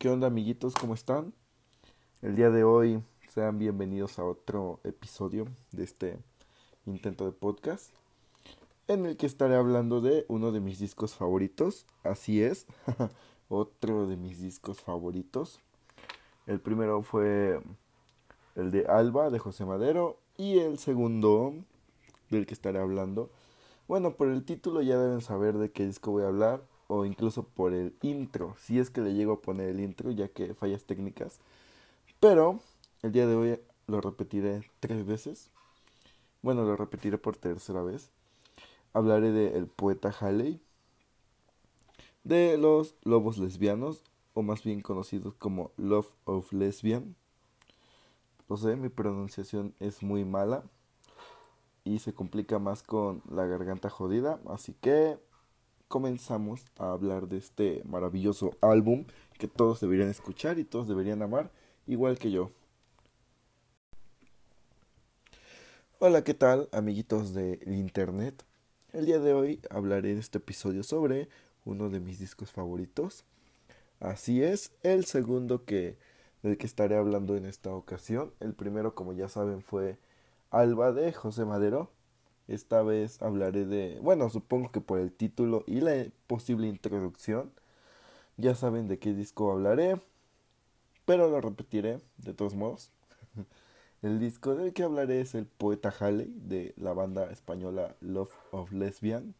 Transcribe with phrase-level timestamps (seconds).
[0.00, 0.74] ¿Qué onda amiguitos?
[0.76, 1.34] ¿Cómo están?
[2.22, 6.18] El día de hoy sean bienvenidos a otro episodio de este
[6.86, 7.90] intento de podcast
[8.88, 11.84] en el que estaré hablando de uno de mis discos favoritos.
[12.02, 12.64] Así es,
[13.50, 15.60] otro de mis discos favoritos.
[16.46, 17.60] El primero fue
[18.54, 21.52] el de Alba de José Madero y el segundo
[22.30, 23.28] del que estaré hablando.
[23.86, 27.44] Bueno, por el título ya deben saber de qué disco voy a hablar o incluso
[27.44, 30.82] por el intro, si es que le llego a poner el intro, ya que fallas
[30.82, 31.38] técnicas.
[32.18, 32.58] Pero
[33.02, 35.50] el día de hoy lo repetiré tres veces.
[36.42, 38.10] Bueno, lo repetiré por tercera vez.
[38.92, 40.60] Hablaré del el poeta Halley,
[42.24, 44.02] de los lobos lesbianos,
[44.34, 47.14] o más bien conocidos como Love of Lesbian.
[48.48, 50.64] Lo sé, mi pronunciación es muy mala
[51.84, 55.20] y se complica más con la garganta jodida, así que
[55.90, 59.06] comenzamos a hablar de este maravilloso álbum
[59.38, 61.50] que todos deberían escuchar y todos deberían amar,
[61.88, 62.52] igual que yo.
[65.98, 68.44] Hola, ¿qué tal, amiguitos del internet?
[68.92, 71.28] El día de hoy hablaré en este episodio sobre
[71.64, 73.24] uno de mis discos favoritos.
[73.98, 75.98] Así es, el segundo que
[76.44, 78.32] del que estaré hablando en esta ocasión.
[78.38, 79.98] El primero, como ya saben, fue
[80.50, 81.90] Alba de José Madero.
[82.50, 87.52] Esta vez hablaré de, bueno, supongo que por el título y la posible introducción
[88.38, 90.00] ya saben de qué disco hablaré,
[91.04, 92.90] pero lo repetiré de todos modos.
[94.02, 98.72] El disco del que hablaré es el Poeta Halley de la banda española Love of
[98.72, 99.34] Lesbian.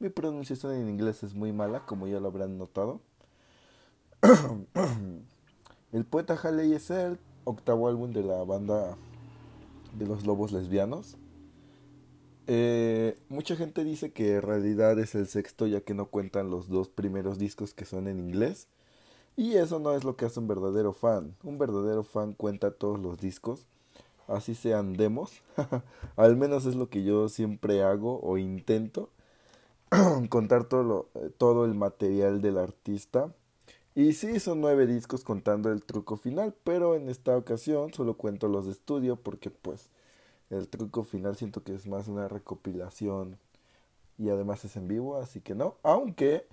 [0.00, 3.00] Mi pronunciación en inglés es muy mala, como ya lo habrán notado.
[5.92, 8.98] el Poeta Halley es el octavo álbum de la banda
[9.94, 11.16] de los Lobos Lesbianos.
[12.46, 16.68] Eh, mucha gente dice que en realidad es el sexto ya que no cuentan los
[16.68, 18.68] dos primeros discos que son en inglés.
[19.36, 21.36] Y eso no es lo que hace un verdadero fan.
[21.44, 23.66] Un verdadero fan cuenta todos los discos,
[24.28, 25.42] así sean demos.
[26.16, 29.10] Al menos es lo que yo siempre hago o intento.
[30.30, 31.08] contar todo,
[31.38, 33.32] todo el material del artista.
[33.94, 38.48] Y sí, son nueve discos contando el truco final, pero en esta ocasión solo cuento
[38.48, 39.88] los de estudio porque pues
[40.50, 43.38] el truco final siento que es más una recopilación
[44.18, 45.76] y además es en vivo, así que no.
[45.82, 46.46] Aunque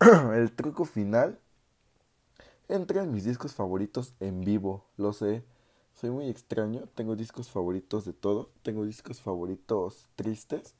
[0.34, 1.38] el truco final
[2.68, 5.44] entra en mis discos favoritos en vivo, lo sé.
[5.94, 10.74] Soy muy extraño, tengo discos favoritos de todo, tengo discos favoritos tristes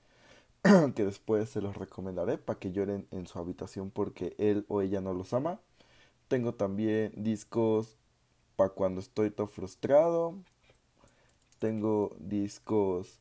[0.96, 5.00] que después se los recomendaré para que lloren en su habitación porque él o ella
[5.00, 5.60] no los ama.
[6.28, 7.96] Tengo también discos
[8.56, 10.34] para cuando estoy todo frustrado,
[11.64, 13.20] tengo discos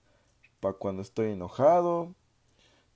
[0.60, 2.14] para cuando estoy enojado.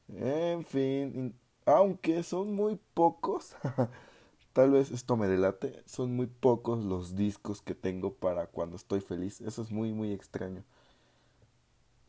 [0.10, 3.56] En fin, aunque son muy pocos,
[4.52, 9.00] tal vez esto me delate, son muy pocos los discos que tengo para cuando estoy
[9.00, 9.40] feliz.
[9.40, 10.66] Eso es muy, muy extraño.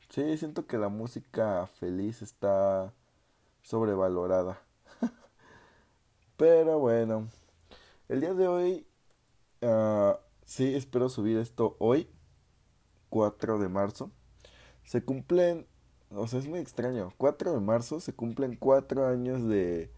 [0.09, 2.93] Sí, siento que la música feliz está
[3.63, 4.61] sobrevalorada.
[6.37, 7.29] Pero bueno,
[8.09, 8.87] el día de hoy,
[9.63, 12.11] uh, sí, espero subir esto hoy
[13.11, 14.11] 4 de marzo.
[14.85, 15.67] Se cumplen,
[16.11, 19.91] o sea, es muy extraño, 4 de marzo se cumplen 4 años de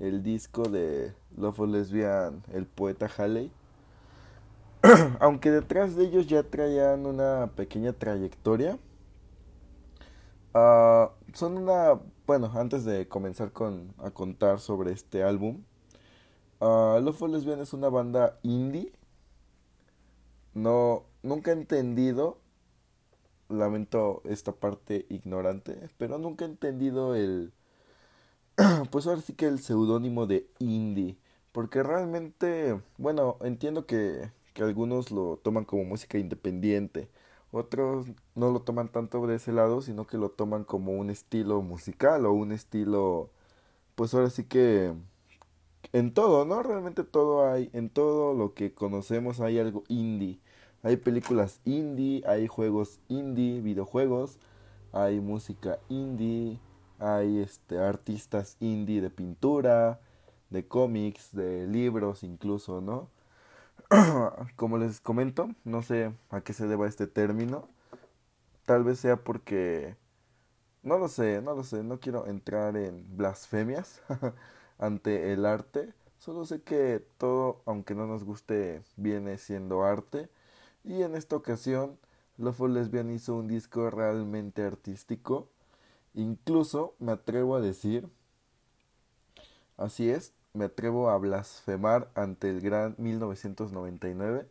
[0.00, 3.50] el disco de Love of Lesbian, el poeta Halley.
[5.20, 8.78] Aunque detrás de ellos ya traían una pequeña trayectoria.
[10.54, 15.62] Uh, son una, bueno, antes de comenzar con, a contar sobre este álbum,
[16.60, 18.92] uh, Love of Lesbian es una banda indie.
[20.52, 22.38] No, nunca he entendido
[23.48, 27.52] lamento esta parte ignorante, pero nunca he entendido el,
[28.90, 31.16] pues ahora sí que el seudónimo de indie,
[31.52, 37.08] porque realmente, bueno, entiendo que, que algunos lo toman como música independiente,
[37.52, 41.62] otros no lo toman tanto de ese lado, sino que lo toman como un estilo
[41.62, 43.30] musical o un estilo,
[43.96, 44.94] pues ahora sí que
[45.92, 46.62] en todo, ¿no?
[46.62, 50.40] Realmente todo hay, en todo lo que conocemos hay algo indie.
[50.84, 54.38] Hay películas indie, hay juegos indie, videojuegos,
[54.92, 56.60] hay música indie,
[56.98, 59.98] hay este artistas indie de pintura,
[60.50, 63.08] de cómics, de libros incluso, ¿no?
[64.56, 67.66] Como les comento, no sé a qué se deba este término.
[68.66, 69.96] Tal vez sea porque
[70.82, 74.02] no lo sé, no lo sé, no quiero entrar en blasfemias
[74.78, 75.94] ante el arte.
[76.18, 80.28] Solo sé que todo, aunque no nos guste, viene siendo arte
[80.84, 81.98] y en esta ocasión,
[82.36, 85.48] Lofo Lesbian hizo un disco realmente artístico.
[86.14, 88.08] Incluso me atrevo a decir,
[89.76, 94.48] así es, me atrevo a blasfemar ante el gran 1999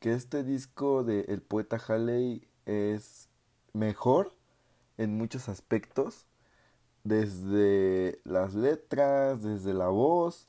[0.00, 3.28] que este disco de El poeta Halley es
[3.72, 4.32] mejor
[4.98, 6.26] en muchos aspectos,
[7.04, 10.46] desde las letras, desde la voz,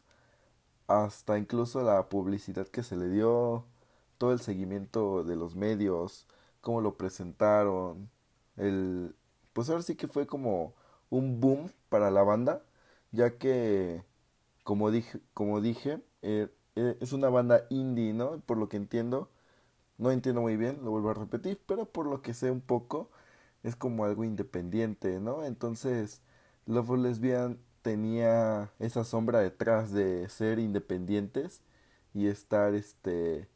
[0.87, 3.65] hasta incluso la publicidad que se le dio,
[4.21, 6.27] todo el seguimiento de los medios,
[6.61, 8.11] cómo lo presentaron,
[8.55, 9.15] el
[9.53, 10.75] pues ahora sí que fue como
[11.09, 12.63] un boom para la banda,
[13.11, 14.03] ya que
[14.63, 18.41] como dije, como dije, eh, eh, es una banda indie, ¿no?
[18.41, 19.31] Por lo que entiendo,
[19.97, 23.11] no entiendo muy bien, lo vuelvo a repetir, pero por lo que sé un poco,
[23.63, 25.45] es como algo independiente, ¿no?
[25.45, 26.21] Entonces,
[26.67, 31.61] Love Lesbian tenía esa sombra detrás de ser independientes
[32.13, 33.49] y estar, este,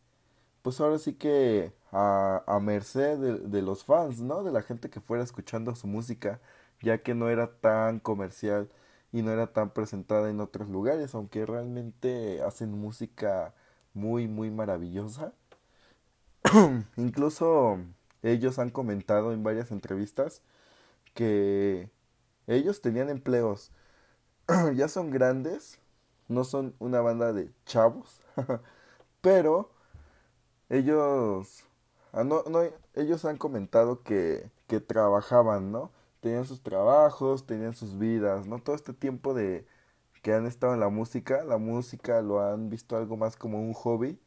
[0.65, 4.43] pues ahora sí que a, merced de los fans, ¿no?
[4.43, 6.41] De la gente que fuera escuchando su música,
[6.81, 8.71] ya que no era tan comercial
[9.11, 13.53] y no era tan presentada en otros lugares, aunque realmente hacen música
[13.93, 15.33] muy, muy maravillosa.
[16.97, 17.77] Incluso
[18.23, 20.41] ellos han comentado en varias entrevistas
[21.13, 21.91] que
[22.47, 23.71] ellos tenían empleos.
[24.75, 25.79] ya son grandes,
[26.27, 28.21] no son una banda de chavos,
[29.21, 29.74] pero
[30.69, 31.63] ellos
[32.13, 32.43] ah, no,
[32.95, 35.91] ellos han comentado que, que trabajaban, ¿no?
[36.21, 38.59] Tenían sus trabajos, tenían sus vidas, ¿no?
[38.59, 39.65] Todo este tiempo de
[40.23, 43.73] que han estado en la música, la música lo han visto algo más como un
[43.73, 44.19] hobby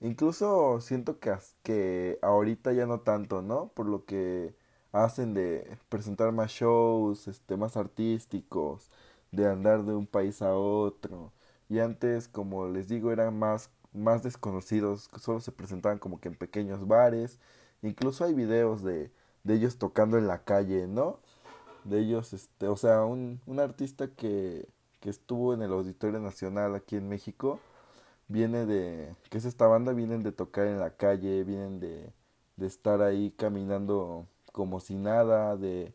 [0.00, 1.32] Incluso siento que,
[1.62, 3.68] que ahorita ya no tanto, ¿no?
[3.68, 4.54] Por lo que
[4.92, 8.90] hacen de presentar más shows, este, más artísticos,
[9.30, 11.32] de andar de un país a otro.
[11.68, 16.36] Y antes, como les digo, eran más, más desconocidos, solo se presentaban como que en
[16.36, 17.38] pequeños bares.
[17.82, 19.10] Incluso hay videos de,
[19.44, 21.18] de ellos tocando en la calle, ¿no?
[21.84, 24.68] De ellos, este, o sea, un, un artista que,
[25.00, 27.60] que estuvo en el Auditorio Nacional aquí en México
[28.28, 29.92] viene de, ¿qué es esta banda?
[29.92, 32.12] Vienen de tocar en la calle, vienen de,
[32.56, 35.94] de estar ahí caminando como si nada, de...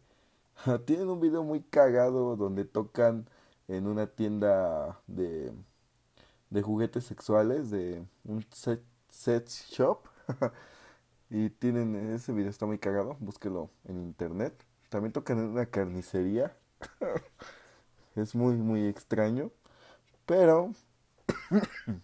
[0.86, 3.28] Tienen un video muy cagado donde tocan
[3.68, 5.54] en una tienda de,
[6.50, 10.08] de juguetes sexuales, de un set, set shop.
[11.30, 14.54] y tienen, ese video está muy cagado, búsquelo en internet.
[14.90, 16.56] También tocan en una carnicería.
[18.16, 19.52] es muy, muy extraño.
[20.26, 20.72] Pero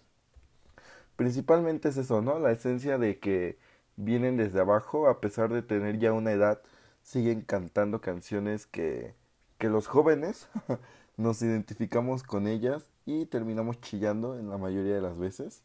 [1.16, 2.38] Principalmente es eso, ¿no?
[2.38, 3.58] La esencia de que
[3.96, 6.60] vienen desde abajo, a pesar de tener ya una edad,
[7.02, 9.14] siguen cantando canciones que,
[9.58, 10.48] que los jóvenes
[11.16, 15.62] nos identificamos con ellas y terminamos chillando en la mayoría de las veces.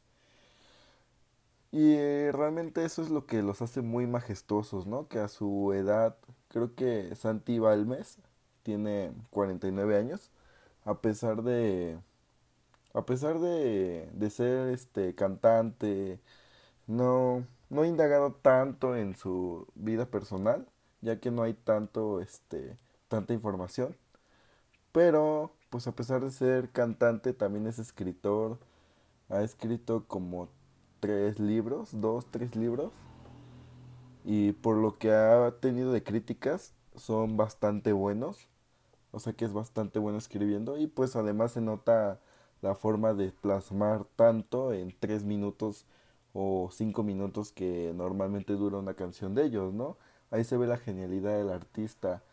[1.71, 5.07] Y eh, realmente eso es lo que los hace muy majestuosos, ¿no?
[5.07, 6.17] Que a su edad,
[6.49, 8.17] creo que Santi Balmes
[8.63, 10.31] tiene 49 años,
[10.85, 11.99] a pesar de
[12.93, 16.19] a pesar de, de ser este cantante,
[16.87, 20.67] no, no he indagado tanto en su vida personal,
[21.01, 22.77] ya que no hay tanto, este,
[23.09, 23.97] tanta información.
[24.91, 28.59] Pero, pues a pesar de ser cantante, también es escritor.
[29.29, 30.49] Ha escrito como
[30.99, 32.91] tres libros, dos, tres libros.
[34.25, 38.47] Y por lo que ha tenido de críticas, son bastante buenos.
[39.11, 40.77] O sea que es bastante bueno escribiendo.
[40.77, 42.19] Y pues además se nota
[42.61, 45.85] la forma de plasmar tanto en tres minutos
[46.33, 49.97] o cinco minutos que normalmente dura una canción de ellos, ¿no?
[50.31, 52.23] Ahí se ve la genialidad del artista.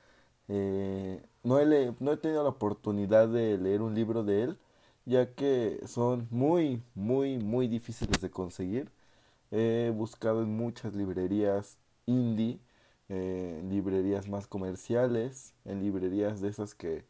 [0.48, 4.58] Eh, no, he tenido la oportunidad de leer un libro de él,
[5.04, 8.90] ya que son muy, muy, muy difíciles de conseguir.
[9.52, 12.60] He buscado en muchas librerías indie,
[13.08, 17.04] eh, librerías más comerciales, en librerías de esas que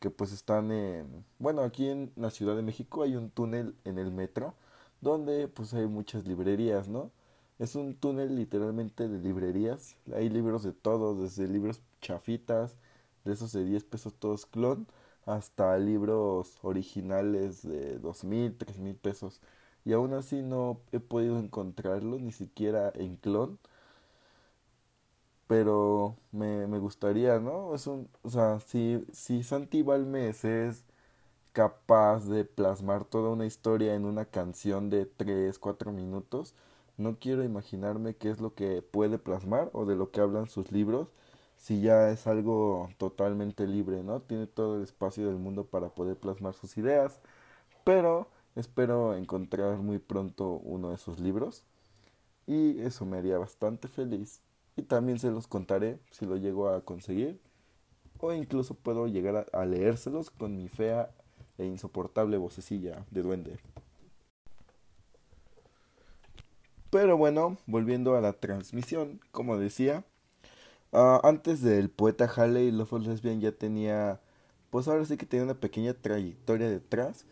[0.00, 3.98] que pues están en, bueno, aquí en la Ciudad de México hay un túnel en
[3.98, 4.54] el metro
[5.00, 7.10] donde pues hay muchas librerías, ¿no?
[7.58, 12.76] Es un túnel literalmente de librerías, hay libros de todos, desde libros chafitas,
[13.24, 14.86] de esos de 10 pesos todos clon,
[15.26, 19.40] hasta libros originales de dos mil, tres mil pesos.
[19.84, 23.58] Y aún así no he podido encontrarlo, ni siquiera en clon
[25.46, 27.74] pero me, me gustaría, ¿no?
[27.74, 29.84] Es un, o sea, si, si Santi
[30.44, 30.84] es
[31.52, 36.54] capaz de plasmar toda una historia en una canción de 3, 4 minutos,
[36.98, 40.72] no quiero imaginarme qué es lo que puede plasmar o de lo que hablan sus
[40.72, 41.08] libros,
[41.58, 44.20] si ya es algo totalmente libre, ¿no?
[44.20, 47.20] Tiene todo el espacio del mundo para poder plasmar sus ideas,
[47.84, 51.64] pero espero encontrar muy pronto uno de sus libros
[52.46, 54.40] y eso me haría bastante feliz
[54.76, 57.40] y también se los contaré si lo llego a conseguir
[58.20, 61.10] o incluso puedo llegar a, leérselos con mi fea
[61.58, 63.58] e insoportable vocecilla de duende.
[66.90, 70.04] Pero bueno, volviendo a la transmisión, como decía,
[70.92, 74.20] uh, antes del poeta Halley, Love Lesbian ya tenía,
[74.70, 77.24] pues ahora sí que tenía una pequeña trayectoria detrás,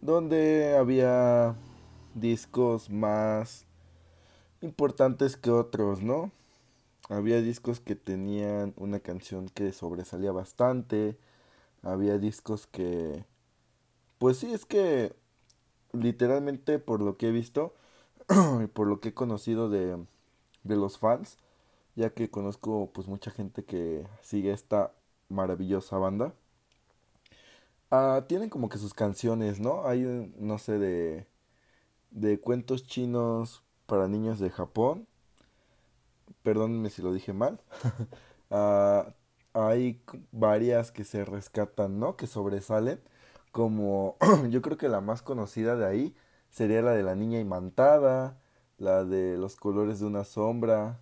[0.00, 1.56] donde había
[2.14, 3.66] discos más
[4.60, 6.32] importantes que otros, ¿no?
[7.08, 11.18] Había discos que tenían una canción que sobresalía bastante,
[11.82, 13.24] había discos que,
[14.18, 15.14] pues sí, es que
[15.92, 17.74] literalmente por lo que he visto,
[18.62, 19.98] y por lo que he conocido de,
[20.64, 21.38] de los fans,
[21.96, 24.94] ya que conozco pues mucha gente que sigue esta
[25.28, 26.34] maravillosa banda.
[27.90, 29.86] Uh, tienen como que sus canciones, ¿no?
[29.86, 30.00] Hay,
[30.38, 31.26] no sé, de,
[32.10, 35.08] de cuentos chinos para niños de Japón.
[36.42, 37.60] Perdónenme si lo dije mal.
[38.50, 39.10] uh,
[39.54, 42.16] hay varias que se rescatan, ¿no?
[42.16, 43.00] Que sobresalen.
[43.52, 44.16] Como
[44.50, 46.16] yo creo que la más conocida de ahí
[46.50, 48.38] sería la de la niña imantada,
[48.78, 51.00] la de los colores de una sombra.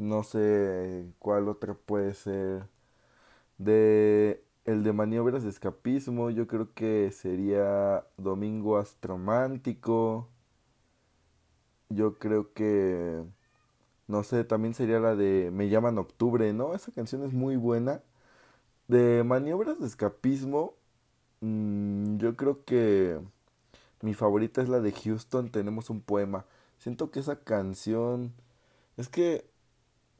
[0.00, 2.66] No sé cuál otra puede ser.
[3.58, 10.28] De el de maniobras de escapismo, yo creo que sería Domingo Astromántico.
[11.88, 13.24] Yo creo que
[14.08, 16.74] no sé, también sería la de Me llaman Octubre, ¿no?
[16.74, 18.02] Esa canción es muy buena.
[18.88, 20.74] De maniobras de escapismo,
[21.40, 23.20] mmm, yo creo que
[24.02, 26.46] mi favorita es la de Houston, tenemos un poema.
[26.78, 28.34] Siento que esa canción...
[28.96, 29.49] Es que,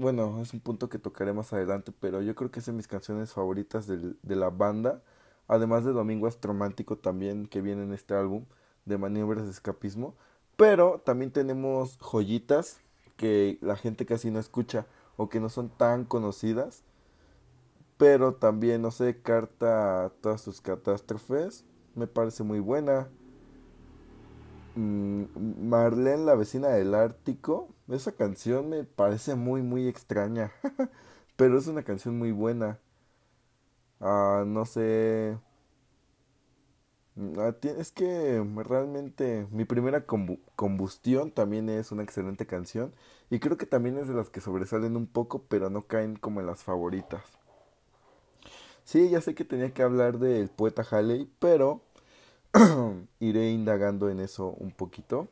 [0.00, 2.88] bueno, es un punto que tocaré más adelante, pero yo creo que es de mis
[2.88, 5.02] canciones favoritas de la banda.
[5.46, 8.46] Además de Domingo Astromántico también, que viene en este álbum,
[8.86, 10.14] de Maniobras de Escapismo.
[10.56, 12.80] Pero también tenemos joyitas
[13.16, 16.82] que la gente casi no escucha o que no son tan conocidas.
[17.98, 21.64] Pero también, no sé, Carta a todas sus catástrofes.
[21.94, 23.08] Me parece muy buena.
[24.76, 25.24] Mm,
[25.68, 27.68] Marlene, la vecina del Ártico.
[27.90, 30.50] Esa canción me parece muy, muy extraña.
[31.36, 32.78] Pero es una canción muy buena.
[34.00, 35.38] Ah, no sé.
[37.16, 40.04] Mm, ah, es que realmente mi primera
[40.56, 42.92] combustión también es una excelente canción.
[43.30, 46.40] Y creo que también es de las que sobresalen un poco, pero no caen como
[46.40, 47.22] en las favoritas.
[48.84, 51.82] Sí, ya sé que tenía que hablar del poeta Halley, pero
[53.20, 55.28] iré indagando en eso un poquito,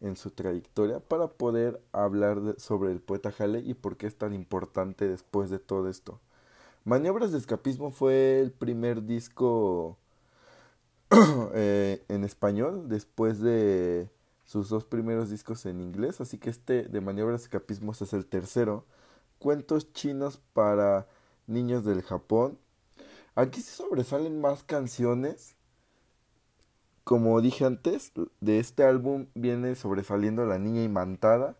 [0.00, 4.32] en su trayectoria, para poder hablar sobre el poeta Halley y por qué es tan
[4.32, 6.20] importante después de todo esto.
[6.84, 9.98] Maniobras de Escapismo fue el primer disco
[11.54, 14.08] eh, en español después de
[14.44, 18.24] sus dos primeros discos en inglés, así que este de Maniobras de Escapismo es el
[18.24, 18.86] tercero.
[19.38, 21.06] Cuentos chinos para
[21.46, 22.58] niños del Japón.
[23.34, 25.57] Aquí sí sobresalen más canciones
[27.08, 28.12] como dije antes,
[28.42, 31.56] de este álbum viene sobresaliendo La Niña Imantada,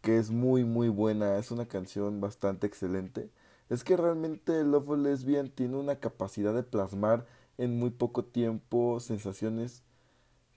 [0.00, 3.30] que es muy muy buena, es una canción bastante excelente.
[3.68, 7.26] Es que realmente Love Lesbian tiene una capacidad de plasmar
[7.58, 9.82] en muy poco tiempo sensaciones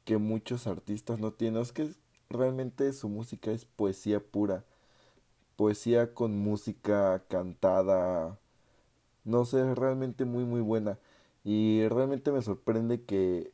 [0.06, 1.62] que muchos artistas no tienen.
[1.62, 1.94] Es que
[2.30, 4.64] realmente su música es poesía pura.
[5.58, 8.40] Poesía con música cantada.
[9.26, 11.00] No sé, realmente muy muy buena.
[11.44, 13.52] Y realmente me sorprende que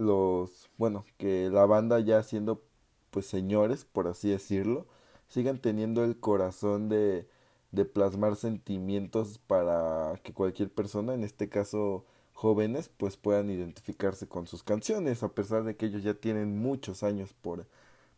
[0.00, 2.62] los, bueno, que la banda ya siendo
[3.10, 4.86] pues señores, por así decirlo,
[5.28, 7.28] sigan teniendo el corazón de,
[7.72, 14.46] de plasmar sentimientos para que cualquier persona, en este caso jóvenes, pues puedan identificarse con
[14.46, 17.66] sus canciones, a pesar de que ellos ya tienen muchos años por,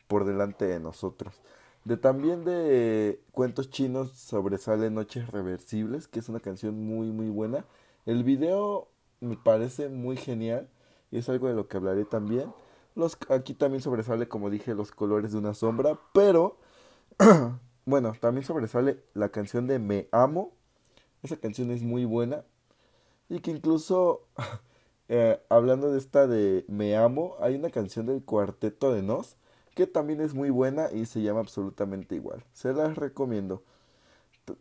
[0.09, 1.41] por delante de nosotros.
[1.85, 7.65] De también de cuentos chinos sobresale Noches Reversibles, que es una canción muy muy buena.
[8.07, 8.89] El video
[9.21, 10.69] me parece muy genial
[11.13, 12.53] y es algo de lo que hablaré también.
[12.97, 16.57] Los, aquí también sobresale, como dije, los colores de una sombra, pero
[17.85, 20.53] bueno, también sobresale la canción de Me Amo.
[21.23, 22.45] Esa canción es muy buena
[23.29, 24.27] y que incluso
[25.09, 29.37] eh, hablando de esta de Me Amo, hay una canción del cuarteto de Nos
[29.75, 32.45] que también es muy buena y se llama absolutamente igual.
[32.53, 33.63] Se las recomiendo.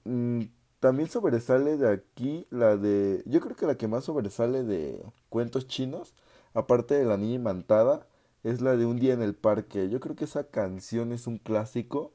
[0.06, 0.44] Mm,
[0.80, 3.24] también sobresale de aquí la de...
[3.26, 6.14] Yo creo que la que más sobresale de cuentos chinos
[6.54, 8.08] aparte de La Niña Imantada,
[8.44, 9.90] es la de Un Día en el Parque.
[9.90, 12.12] Yo creo que esa canción es un clásico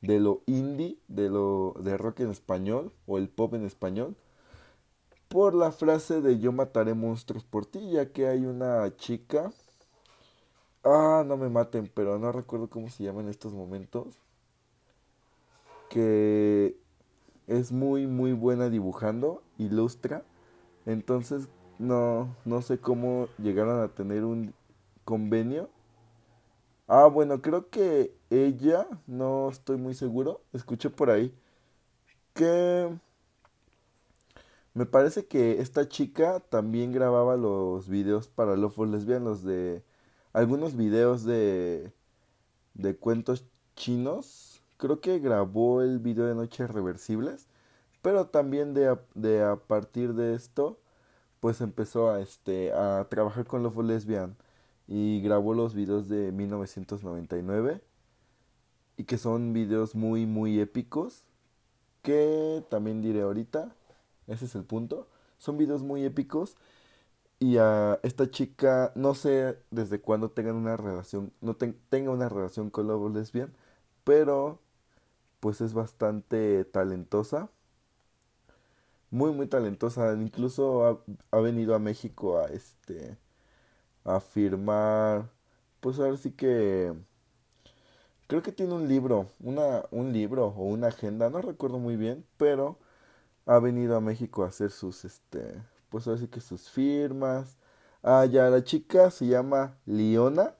[0.00, 4.16] de lo indie, de lo de rock en español o el pop en español.
[5.28, 9.52] Por la frase de yo mataré monstruos por ti, ya que hay una chica.
[10.84, 14.18] Ah, no me maten, pero no recuerdo cómo se llama en estos momentos.
[15.90, 16.76] Que
[17.46, 20.24] es muy, muy buena dibujando, ilustra.
[20.84, 24.54] Entonces no, no sé cómo llegaron a tener un
[25.04, 25.68] convenio.
[26.88, 31.34] Ah, bueno, creo que ella, no estoy muy seguro, escuché por ahí
[32.34, 32.88] que
[34.74, 39.82] me parece que esta chica también grababa los videos para Love for Lesbianos de
[40.32, 41.92] algunos videos de
[42.74, 44.62] de cuentos chinos.
[44.76, 47.48] Creo que grabó el video de Noches Reversibles,
[48.02, 50.78] pero también de a partir de esto
[51.40, 54.36] pues empezó a este a trabajar con Love Lesbian
[54.88, 57.80] y grabó los videos de 1999
[58.96, 61.24] y que son videos muy muy épicos
[62.02, 63.74] que también diré ahorita
[64.26, 65.08] ese es el punto.
[65.38, 66.56] Son videos muy épicos.
[67.38, 72.70] Y a esta chica, no sé desde cuándo tengan una relación, no tenga una relación
[72.70, 73.52] con Lobo Lesbian,
[74.04, 74.60] pero
[75.40, 77.50] pues es bastante talentosa.
[79.16, 80.12] Muy, muy talentosa.
[80.12, 83.16] Incluso ha, ha venido a México a este
[84.04, 85.30] a firmar.
[85.80, 86.94] Pues ahora sí que.
[88.26, 89.28] Creo que tiene un libro.
[89.40, 91.30] Una, un libro o una agenda.
[91.30, 92.26] No recuerdo muy bien.
[92.36, 92.78] Pero
[93.46, 97.58] ha venido a México a hacer sus, este, pues así que sus firmas.
[98.02, 100.54] Ah, ya, la chica se llama Liona.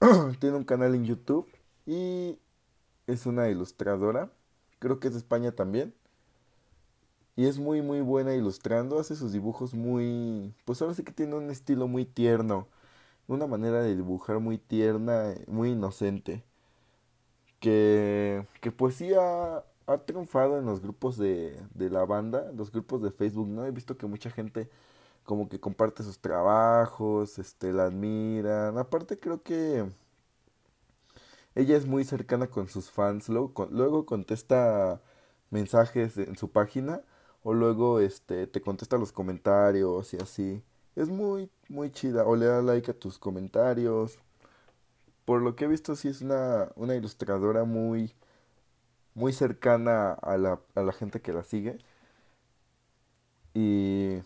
[0.40, 1.48] Tiene un canal en YouTube
[1.86, 2.38] y
[3.06, 4.32] es una ilustradora.
[4.80, 5.94] Creo que es de España también.
[7.36, 8.98] Y es muy, muy buena ilustrando.
[8.98, 10.54] Hace sus dibujos muy...
[10.64, 12.68] Pues ahora sí que tiene un estilo muy tierno.
[13.28, 16.44] Una manera de dibujar muy tierna, muy inocente.
[17.60, 22.70] Que, que pues sí ha, ha triunfado en los grupos de, de la banda, los
[22.70, 23.64] grupos de Facebook, ¿no?
[23.64, 24.68] He visto que mucha gente
[25.24, 28.78] como que comparte sus trabajos, este, la admiran.
[28.78, 29.86] Aparte creo que
[31.54, 35.00] ella es muy cercana con sus fans, luego, luego contesta
[35.50, 37.02] mensajes en su página
[37.44, 40.62] o luego este te contesta los comentarios y así.
[40.96, 44.18] Es muy muy chida o le da like a tus comentarios.
[45.26, 48.14] Por lo que he visto sí es una una ilustradora muy
[49.14, 51.78] muy cercana a la, a la gente que la sigue.
[53.54, 54.18] Y,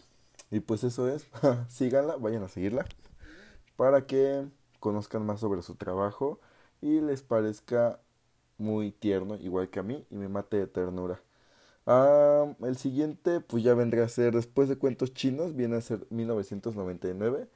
[0.50, 1.26] y pues eso es,
[1.68, 2.86] síganla, vayan a seguirla,
[3.76, 4.46] para que
[4.80, 6.40] conozcan más sobre su trabajo
[6.82, 8.00] y les parezca
[8.58, 11.20] muy tierno, igual que a mí, y me mate de ternura.
[11.90, 16.06] Ah, el siguiente, pues ya vendrá a ser, después de cuentos chinos, viene a ser
[16.10, 17.48] 1999,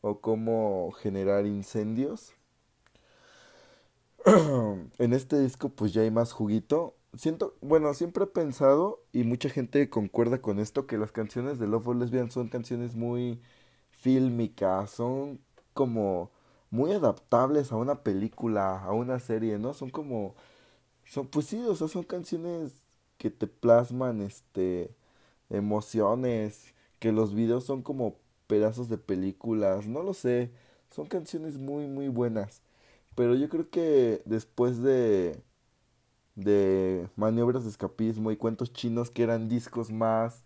[0.00, 2.32] o cómo generar incendios.
[4.98, 6.94] en este disco pues ya hay más juguito.
[7.16, 11.66] Siento, bueno, siempre he pensado y mucha gente concuerda con esto que las canciones de
[11.66, 13.40] Love for Lesbian son canciones muy
[13.90, 15.40] fílmicas, son
[15.74, 16.30] como
[16.70, 19.74] muy adaptables a una película, a una serie, ¿no?
[19.74, 20.34] Son como
[21.06, 22.79] son pues sí, o sea, son canciones
[23.20, 24.96] que te plasman este
[25.50, 28.16] emociones, que los videos son como
[28.48, 30.52] pedazos de películas, no lo sé,
[30.90, 32.62] son canciones muy muy buenas.
[33.16, 35.42] Pero yo creo que después de,
[36.34, 40.42] de maniobras de escapismo y cuentos chinos que eran discos más,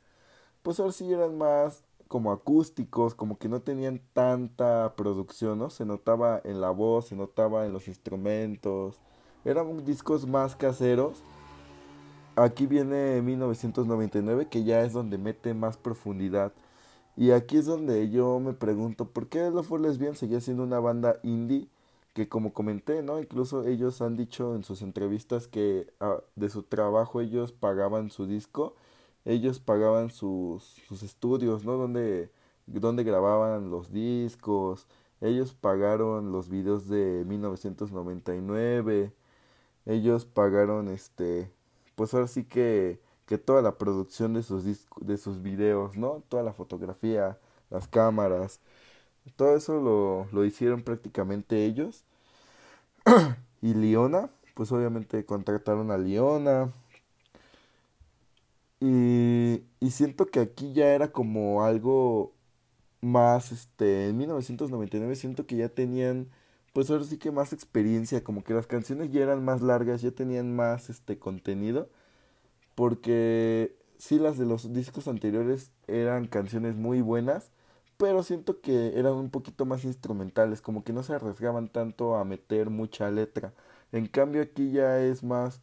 [0.62, 5.70] pues ahora sí eran más como acústicos, como que no tenían tanta producción, ¿no?
[5.70, 9.00] Se notaba en la voz, se notaba en los instrumentos,
[9.44, 11.22] eran discos más caseros.
[12.36, 16.52] Aquí viene 1999, que ya es donde mete más profundidad.
[17.16, 20.80] Y aquí es donde yo me pregunto, ¿por qué Love for Lesbian seguía siendo una
[20.80, 21.68] banda indie?
[22.14, 23.20] que como comenté, ¿no?
[23.20, 28.26] Incluso ellos han dicho en sus entrevistas que ah, de su trabajo ellos pagaban su
[28.26, 28.76] disco,
[29.24, 31.76] ellos pagaban sus, sus estudios, ¿no?
[31.76, 32.30] Donde,
[32.66, 34.86] donde grababan los discos,
[35.20, 39.12] ellos pagaron los videos de 1999,
[39.86, 41.50] ellos pagaron este,
[41.96, 44.64] pues ahora sí que, que toda la producción de sus,
[45.00, 46.22] de sus videos, ¿no?
[46.28, 47.38] Toda la fotografía,
[47.70, 48.60] las cámaras,
[49.36, 52.04] todo eso lo, lo hicieron prácticamente ellos.
[53.62, 56.72] y Liona, pues obviamente contrataron a Liona.
[58.80, 62.34] Y, y siento que aquí ya era como algo
[63.00, 66.30] más, este, en 1999 siento que ya tenían,
[66.74, 70.10] pues ahora sí que más experiencia, como que las canciones ya eran más largas, ya
[70.12, 71.88] tenían más, este, contenido.
[72.74, 77.52] Porque sí, las de los discos anteriores eran canciones muy buenas
[77.96, 82.24] pero siento que eran un poquito más instrumentales, como que no se arriesgaban tanto a
[82.24, 83.54] meter mucha letra.
[83.92, 85.60] En cambio aquí ya es más,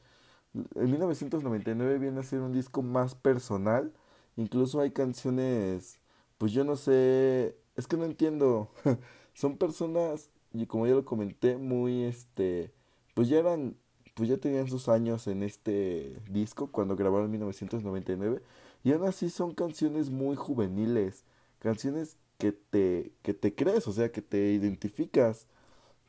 [0.76, 3.94] en 1999 viene a ser un disco más personal,
[4.38, 6.00] incluso hay canciones,
[6.38, 8.70] pues yo no sé, es que no entiendo,
[9.34, 12.72] son personas, y como ya lo comenté, muy este,
[13.14, 13.78] pues ya eran,
[14.16, 18.42] pues ya tenían sus años en este disco cuando grabaron en 1999,
[18.84, 21.26] y aún así son canciones muy juveniles
[21.62, 25.48] canciones que te, que te crees, o sea, que te identificas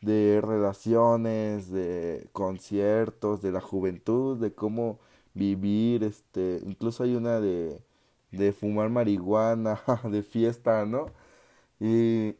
[0.02, 5.00] de relaciones, de conciertos, de la juventud, de cómo
[5.34, 7.82] vivir, este, incluso hay una de,
[8.32, 11.06] de fumar marihuana, de fiesta, ¿no?
[11.80, 12.36] Y,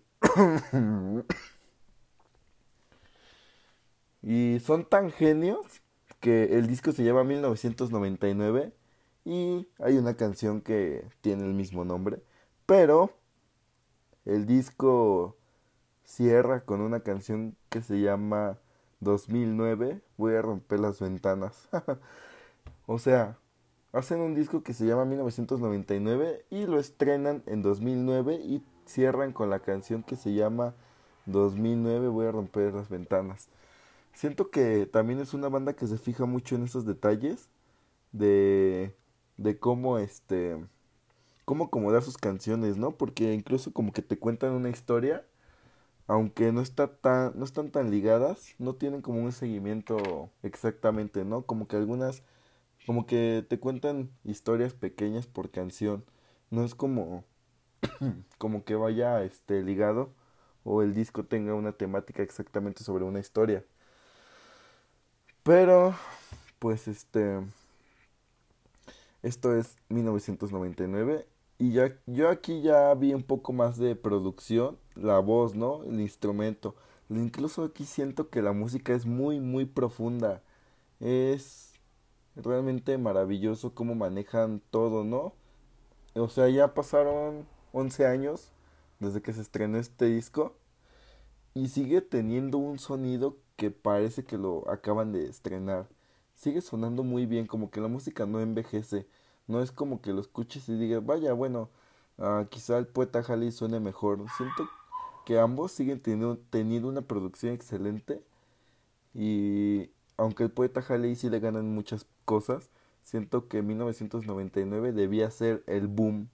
[4.22, 5.82] y son tan genios
[6.20, 8.72] que el disco se llama 1999
[9.24, 12.22] y hay una canción que tiene el mismo nombre,
[12.66, 13.18] pero
[14.24, 15.36] el disco
[16.04, 18.58] cierra con una canción que se llama
[19.00, 21.68] 2009, voy a romper las ventanas.
[22.86, 23.38] o sea,
[23.92, 29.50] hacen un disco que se llama 1999 y lo estrenan en 2009 y cierran con
[29.50, 30.74] la canción que se llama
[31.26, 33.48] 2009, voy a romper las ventanas.
[34.14, 37.48] Siento que también es una banda que se fija mucho en esos detalles
[38.12, 38.94] de
[39.38, 40.56] de cómo este
[41.44, 42.92] cómo acomodar sus canciones, ¿no?
[42.96, 45.26] Porque incluso como que te cuentan una historia,
[46.06, 51.42] aunque no está tan no están tan ligadas, no tienen como un seguimiento exactamente, ¿no?
[51.46, 52.22] Como que algunas
[52.86, 56.04] como que te cuentan historias pequeñas por canción.
[56.50, 57.24] No es como
[58.38, 60.14] como que vaya este ligado
[60.64, 63.64] o el disco tenga una temática exactamente sobre una historia.
[65.42, 65.94] Pero
[66.58, 67.40] pues este
[69.22, 71.26] esto es 1999
[71.58, 75.84] y ya yo aquí ya vi un poco más de producción, la voz, ¿no?
[75.84, 76.76] El instrumento.
[77.10, 80.42] Incluso aquí siento que la música es muy muy profunda.
[81.00, 81.72] Es
[82.36, 85.34] realmente maravilloso cómo manejan todo, ¿no?
[86.14, 88.52] O sea, ya pasaron 11 años
[89.00, 90.56] desde que se estrenó este disco
[91.54, 95.88] y sigue teniendo un sonido que parece que lo acaban de estrenar
[96.42, 99.06] sigue sonando muy bien, como que la música no envejece.
[99.46, 101.70] No es como que lo escuches y digas, vaya, bueno,
[102.18, 104.24] uh, quizá el poeta Halley suene mejor.
[104.36, 104.68] Siento
[105.24, 108.22] que ambos siguen teniendo, teniendo una producción excelente.
[109.14, 112.70] Y aunque el poeta Halley sí le ganan muchas cosas,
[113.04, 116.28] siento que 1999 debía ser el boom.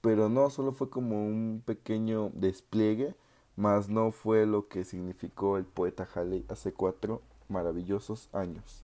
[0.00, 3.14] Pero no, solo fue como un pequeño despliegue,
[3.56, 8.82] más no fue lo que significó el poeta Halley hace cuatro maravillosos años.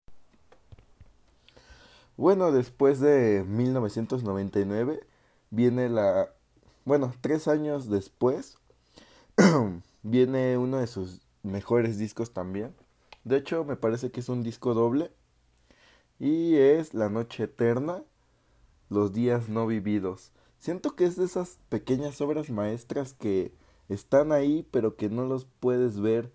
[2.17, 5.01] Bueno, después de 1999
[5.51, 6.31] viene la...
[6.85, 8.59] Bueno, tres años después
[10.03, 12.75] viene uno de sus mejores discos también.
[13.25, 15.11] De hecho, me parece que es un disco doble.
[16.19, 18.03] Y es La Noche Eterna,
[18.89, 20.33] Los Días No Vividos.
[20.59, 23.53] Siento que es de esas pequeñas obras maestras que
[23.89, 26.33] están ahí, pero que no los puedes ver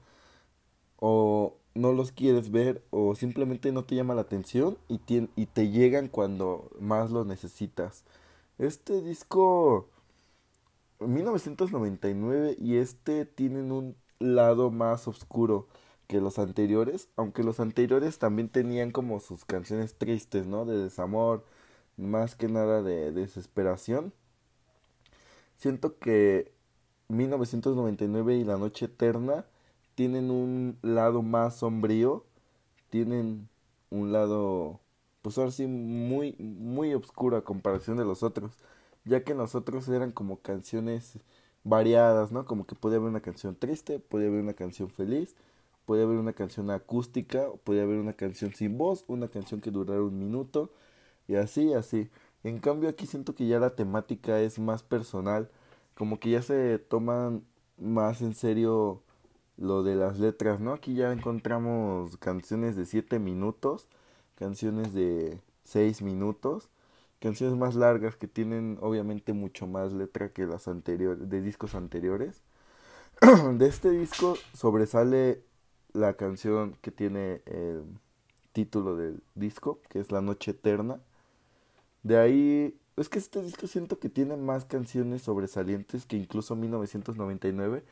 [0.97, 4.99] o no los quieres ver o simplemente no te llama la atención y,
[5.35, 8.03] y te llegan cuando más lo necesitas.
[8.57, 9.89] Este disco
[10.99, 15.67] 1999 y este tienen un lado más oscuro
[16.07, 20.65] que los anteriores, aunque los anteriores también tenían como sus canciones tristes, ¿no?
[20.65, 21.45] De desamor,
[21.97, 24.13] más que nada de desesperación.
[25.55, 26.51] Siento que
[27.17, 29.45] 1999 y La Noche Eterna
[29.95, 32.25] tienen un lado más sombrío,
[32.89, 33.49] tienen
[33.89, 34.79] un lado,
[35.21, 38.57] pues ahora sí, muy, muy oscuro a comparación de los otros,
[39.05, 41.19] ya que los otros eran como canciones
[41.63, 42.45] variadas, ¿no?
[42.45, 45.35] Como que podía haber una canción triste, podía haber una canción feliz,
[45.85, 50.01] podía haber una canción acústica, podía haber una canción sin voz, una canción que durara
[50.01, 50.71] un minuto,
[51.27, 52.09] y así, así.
[52.43, 55.49] En cambio aquí siento que ya la temática es más personal,
[56.01, 57.45] como que ya se toman
[57.77, 59.03] más en serio
[59.55, 60.73] lo de las letras, ¿no?
[60.73, 63.87] Aquí ya encontramos canciones de 7 minutos,
[64.33, 66.71] canciones de 6 minutos,
[67.19, 72.41] canciones más largas que tienen obviamente mucho más letra que las anteriores, de discos anteriores.
[73.53, 75.43] de este disco sobresale
[75.93, 77.83] la canción que tiene el
[78.53, 80.99] título del disco, que es La Noche Eterna.
[82.01, 87.83] De ahí, es que este disco siento que tiene más canciones sobresalientes que incluso 1999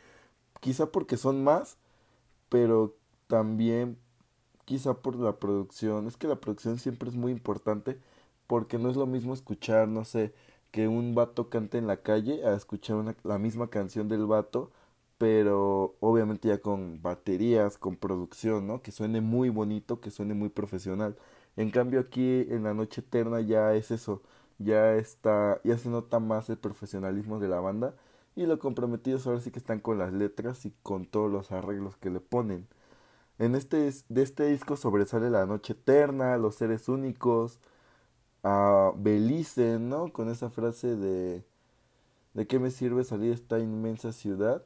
[0.61, 1.77] quizá porque son más,
[2.49, 2.95] pero
[3.27, 3.97] también
[4.65, 6.07] quizá por la producción.
[6.07, 7.99] Es que la producción siempre es muy importante
[8.47, 10.33] porque no es lo mismo escuchar, no sé,
[10.71, 14.71] que un vato cante en la calle a escuchar una, la misma canción del vato,
[15.17, 18.81] pero obviamente ya con baterías, con producción, ¿no?
[18.81, 21.17] Que suene muy bonito, que suene muy profesional.
[21.57, 24.21] En cambio aquí en la noche eterna ya es eso,
[24.59, 27.95] ya está, ya se nota más el profesionalismo de la banda
[28.35, 31.97] y lo comprometidos ahora sí que están con las letras y con todos los arreglos
[31.97, 32.67] que le ponen.
[33.39, 37.59] En este, de este disco sobresale La Noche Eterna, Los Seres Únicos,
[38.43, 40.13] a Belice, ¿no?
[40.13, 41.43] Con esa frase de,
[42.33, 44.63] ¿De qué me sirve salir a esta inmensa ciudad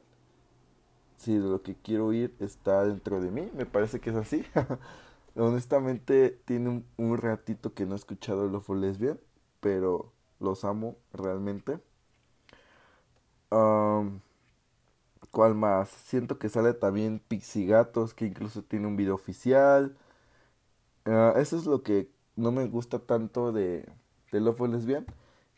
[1.16, 3.50] si lo que quiero ir está dentro de mí?
[3.56, 4.44] Me parece que es así.
[5.36, 9.18] Honestamente, tiene un, ratito que no he escuchado Lofo Lesbian,
[9.64, 11.80] pero los amo realmente.
[15.30, 15.88] ¿Cuál más?
[15.88, 19.96] Siento que sale también Pixigatos, que incluso tiene un video oficial.
[21.06, 23.88] Ah, eso es lo que no me gusta tanto de,
[24.32, 25.06] de Love Lesbian.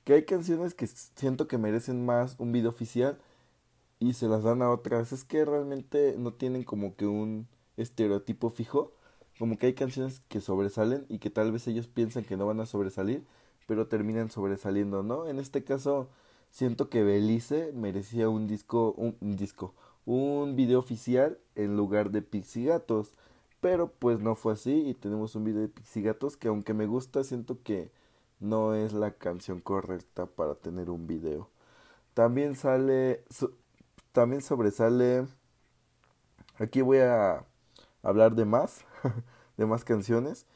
[0.05, 3.19] Que hay canciones que siento que merecen más un video oficial
[4.01, 5.13] y se las dan a otras.
[5.13, 8.93] Es que realmente no tienen como que un estereotipo fijo.
[9.39, 12.61] Como que hay canciones que sobresalen y que tal vez ellos piensan que no van
[12.61, 13.27] a sobresalir,
[13.67, 15.27] pero terminan sobresaliendo, ¿no?
[15.27, 16.09] En este caso
[16.51, 19.75] siento que Belice merecía un disco, un, disco,
[20.05, 23.13] un video oficial en lugar de Pixigatos.
[23.61, 27.25] Pero pues no fue así y tenemos un video de Pixigatos que aunque me gusta
[27.25, 27.91] siento que
[28.39, 31.49] no es la canción correcta para tener un video.
[32.15, 33.25] También sale,
[34.13, 35.27] también sobresale,
[36.59, 37.45] aquí voy a
[38.03, 38.85] hablar de más,
[39.57, 40.47] de más canciones.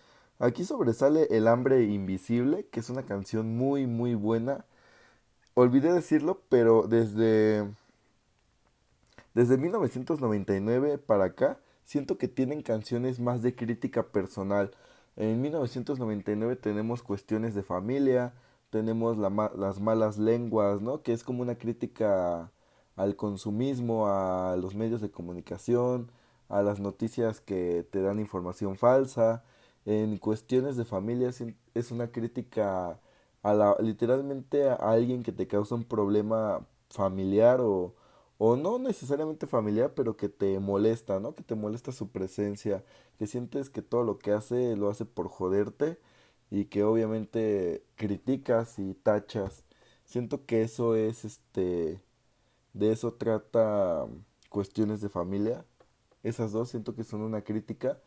[0.41, 4.65] Aquí sobresale El hambre invisible, que es una canción muy muy buena
[5.55, 7.69] olvidé decirlo, pero desde,
[9.35, 14.73] desde 1999 para acá, siento que tienen canciones más de crítica personal.
[15.17, 18.33] En 1999 tenemos cuestiones de familia,
[18.71, 21.03] tenemos las malas lenguas, ¿no?
[21.03, 22.53] Que es como una crítica
[22.97, 26.11] al consumismo, a los medios de comunicación,
[26.49, 29.45] a las noticias que te dan información falsa.
[29.87, 31.31] En cuestiones de familia
[31.75, 33.01] es una crítica
[33.43, 37.95] a la, literalmente a alguien que te causa un problema familiar o,
[38.39, 41.35] o no necesariamente familiar, pero que te molesta, ¿no?
[41.35, 42.85] Que te molesta su presencia,
[43.19, 45.99] que sientes que todo lo que hace lo hace por joderte
[46.51, 49.65] y que obviamente criticas y tachas.
[50.05, 52.01] Siento que eso es este
[52.73, 54.07] de eso trata
[54.49, 55.65] cuestiones de familia.
[56.23, 58.01] Esas dos siento que son una crítica.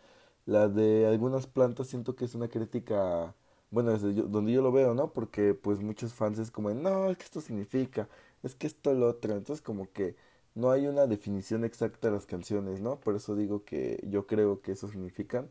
[0.46, 3.36] La de algunas plantas siento que es una crítica
[3.72, 5.12] bueno, desde donde yo lo veo, ¿no?
[5.14, 8.08] Porque pues muchos fans es como, no, es que esto significa,
[8.44, 10.16] es que esto lo otro, entonces como que
[10.54, 13.00] no hay una definición exacta de las canciones, ¿no?
[13.00, 15.50] Por eso digo que yo creo que eso significan.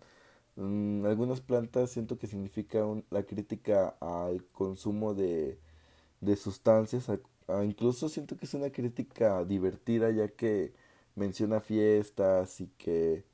[0.56, 5.58] Mm, algunas plantas siento que significa la crítica al consumo de,
[6.20, 7.08] de sustancias,
[7.64, 10.72] incluso siento que es una crítica divertida ya que
[11.16, 13.24] menciona fiestas y que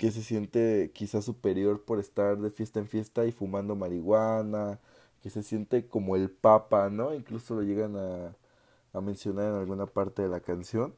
[0.00, 4.80] que se siente quizás superior por estar de fiesta en fiesta y fumando marihuana,
[5.22, 7.14] que se siente como el papa, ¿no?
[7.14, 8.34] Incluso lo llegan a,
[8.94, 10.94] a mencionar en alguna parte de la canción.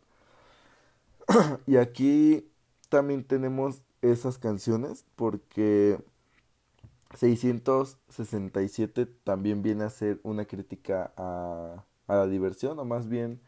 [1.67, 2.49] y aquí
[2.89, 5.99] también tenemos esas canciones porque
[7.17, 13.41] 667 también viene a ser una crítica a, a la diversión, o más bien,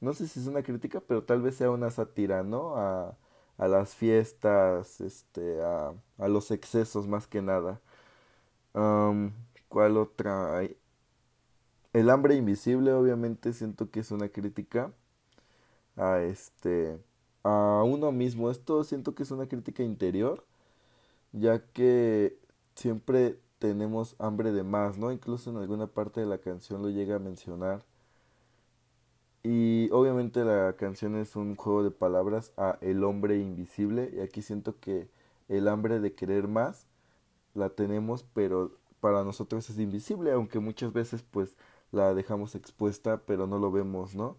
[0.00, 2.76] no sé si es una crítica, pero tal vez sea una sátira, ¿no?
[2.76, 3.16] A,
[3.60, 7.80] a las fiestas, este, a, a los excesos más que nada.
[9.68, 10.76] ¿Cuál otra hay?
[11.92, 14.92] El hambre invisible, obviamente, siento que es una crítica
[15.96, 16.98] a este,
[17.44, 18.50] a uno mismo.
[18.50, 20.44] Esto siento que es una crítica interior,
[21.32, 22.38] ya que
[22.76, 25.12] siempre tenemos hambre de más, ¿no?
[25.12, 27.84] Incluso en alguna parte de la canción lo llega a mencionar
[29.42, 34.10] y obviamente la canción es un juego de palabras a El hombre invisible.
[34.14, 35.08] Y aquí siento que
[35.48, 36.86] el hambre de querer más
[37.54, 41.56] la tenemos, pero para nosotros es invisible, aunque muchas veces pues
[41.92, 44.36] la dejamos expuesta, pero no lo vemos, ¿no?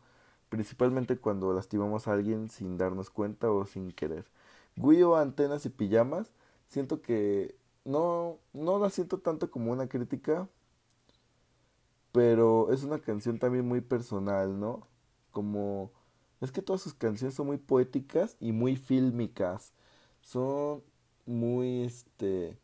[0.49, 4.25] Principalmente cuando lastimamos a alguien sin darnos cuenta o sin querer.
[4.75, 6.31] Guio, antenas y pijamas,
[6.67, 10.47] siento que no, no la siento tanto como una crítica,
[12.11, 14.90] pero es una canción también muy personal, ¿no?
[15.31, 15.91] Como
[16.41, 19.73] es que todas sus canciones son muy poéticas y muy fílmicas.
[20.21, 20.83] Son
[21.25, 22.57] muy este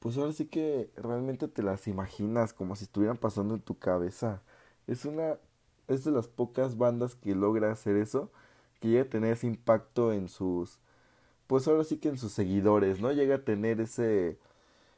[0.00, 4.42] pues ahora sí que realmente te las imaginas como si estuvieran pasando en tu cabeza.
[4.86, 5.38] Es una
[5.88, 8.30] es de las pocas bandas que logra hacer eso,
[8.80, 10.80] que llega a tener ese impacto en sus
[11.48, 13.12] pues ahora sí que en sus seguidores, ¿no?
[13.12, 14.38] Llega a tener ese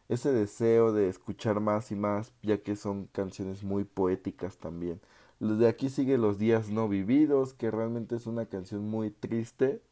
[0.09, 5.01] ese deseo de escuchar más y más, ya que son canciones muy poéticas también.
[5.41, 9.83] De aquí sigue Los días no vividos, que realmente es una canción muy triste.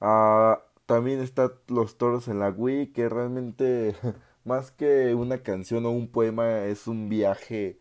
[0.00, 3.94] Ah, también está Los toros en la Wii, que realmente
[4.44, 7.78] más que una canción o un poema es un viaje,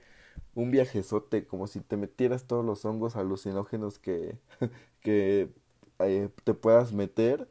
[0.56, 4.38] un viajezote, como si te metieras todos los hongos alucinógenos que,
[5.02, 5.52] que
[6.00, 7.50] eh, te puedas meter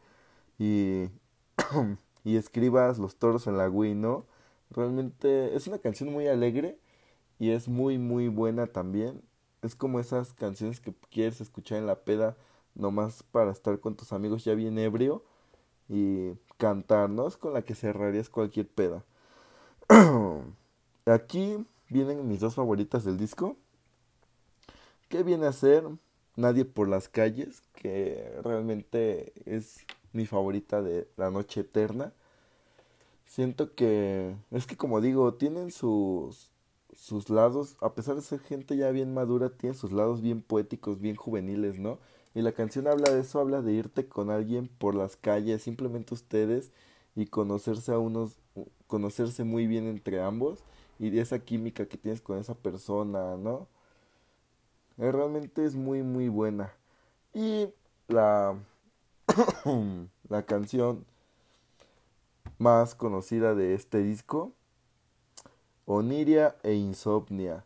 [0.59, 1.11] y,
[2.25, 4.27] y escribas Los toros en la Wii, ¿no?
[4.71, 6.79] Realmente es una canción muy alegre
[7.38, 9.22] y es muy muy buena también.
[9.62, 12.37] Es como esas canciones que quieres escuchar en la peda
[12.75, 15.25] nomás para estar con tus amigos ya bien ebrio
[15.88, 17.27] y cantar, ¿no?
[17.27, 19.05] Es con la que cerrarías cualquier peda.
[21.07, 23.57] Aquí vienen mis dos favoritas del disco.
[25.09, 25.85] ¿Qué viene a ser?
[26.37, 29.79] Nadie por las calles, que realmente es
[30.12, 32.12] mi favorita de La Noche Eterna.
[33.25, 36.51] Siento que es que como digo, tienen sus
[36.96, 41.00] sus lados, a pesar de ser gente ya bien madura, tienen sus lados bien poéticos,
[41.00, 41.98] bien juveniles, ¿no?
[42.35, 46.14] Y la canción habla de eso, habla de irte con alguien por las calles, simplemente
[46.14, 46.72] ustedes
[47.14, 48.38] y conocerse a unos,
[48.87, 50.61] conocerse muy bien entre ambos
[50.98, 53.68] y de esa química que tienes con esa persona, ¿no?
[54.98, 56.72] Eh, realmente es muy muy buena.
[57.35, 57.68] Y
[58.09, 58.56] la
[60.28, 61.04] la canción
[62.59, 64.52] más conocida de este disco
[65.87, 67.64] Oniria e Insomnia.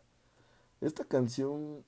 [0.81, 1.83] Esta canción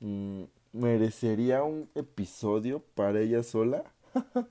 [0.00, 3.84] mm, merecería un episodio para ella sola.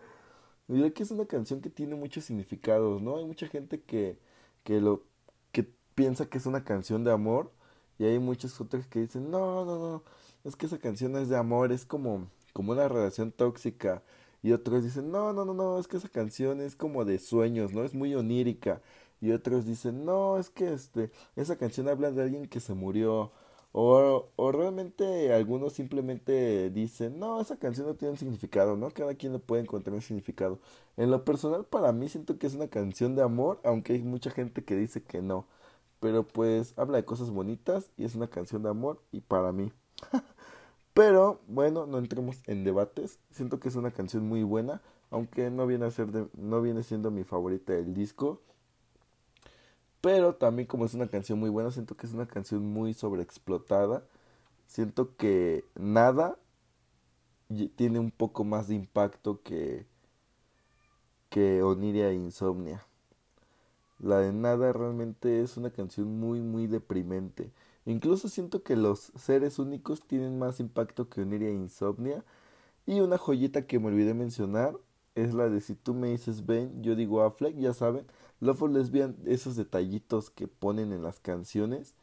[0.67, 3.17] Mira que es una canción que tiene muchos significados, ¿no?
[3.17, 4.17] Hay mucha gente que,
[4.63, 5.03] que lo
[5.51, 7.51] que piensa que es una canción de amor
[7.99, 10.03] y hay muchos otros que dicen, "No, no, no,
[10.43, 14.03] es que esa canción es de amor, es como como una relación tóxica."
[14.43, 17.73] Y otros dicen, "No, no, no, no, es que esa canción es como de sueños,
[17.73, 17.83] ¿no?
[17.83, 18.81] Es muy onírica."
[19.23, 23.31] Y otros dicen, "No, es que este esa canción habla de alguien que se murió."
[23.75, 28.91] O, o realmente algunos simplemente dicen, no, esa canción no tiene un significado, ¿no?
[28.91, 30.59] Cada quien le puede encontrar un significado.
[30.95, 34.29] En lo personal, para mí siento que es una canción de amor, aunque hay mucha
[34.29, 35.47] gente que dice que no.
[35.99, 39.71] Pero pues habla de cosas bonitas y es una canción de amor y para mí.
[40.93, 43.19] Pero bueno, no entremos en debates.
[43.31, 44.81] Siento que es una canción muy buena,
[45.11, 48.41] aunque no viene a ser de, no viene siendo mi favorita del disco.
[50.03, 54.03] Pero también como es una canción muy buena, siento que es una canción muy sobreexplotada.
[54.67, 56.37] Siento que nada
[57.77, 59.85] tiene un poco más de impacto que,
[61.29, 62.85] que Oniria e Insomnia.
[63.97, 67.53] La de nada realmente es una canción muy muy deprimente.
[67.85, 72.25] Incluso siento que los seres únicos tienen más impacto que Oniria e Insomnia.
[72.85, 74.75] Y una joyita que me olvidé mencionar
[75.15, 78.05] es la de si tú me dices Ben, yo digo Affleck, ya saben.
[78.39, 81.95] Love for Lesbian, esos detallitos que ponen en las canciones,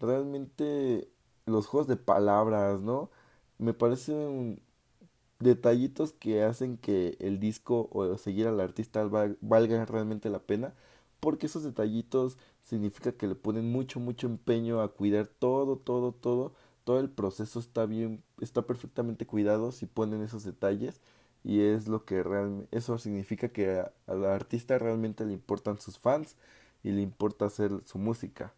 [0.00, 1.08] realmente
[1.46, 3.10] los juegos de palabras, ¿no?
[3.58, 4.60] Me parecen
[5.40, 9.04] detallitos que hacen que el disco o seguir al artista
[9.40, 10.74] valga realmente la pena,
[11.20, 16.54] porque esos detallitos significa que le ponen mucho, mucho empeño a cuidar todo, todo, todo,
[16.84, 21.00] todo el proceso está bien, está perfectamente cuidado si ponen esos detalles
[21.46, 26.34] y es lo que realmente eso significa que al artista realmente le importan sus fans
[26.82, 28.52] y le importa hacer su música.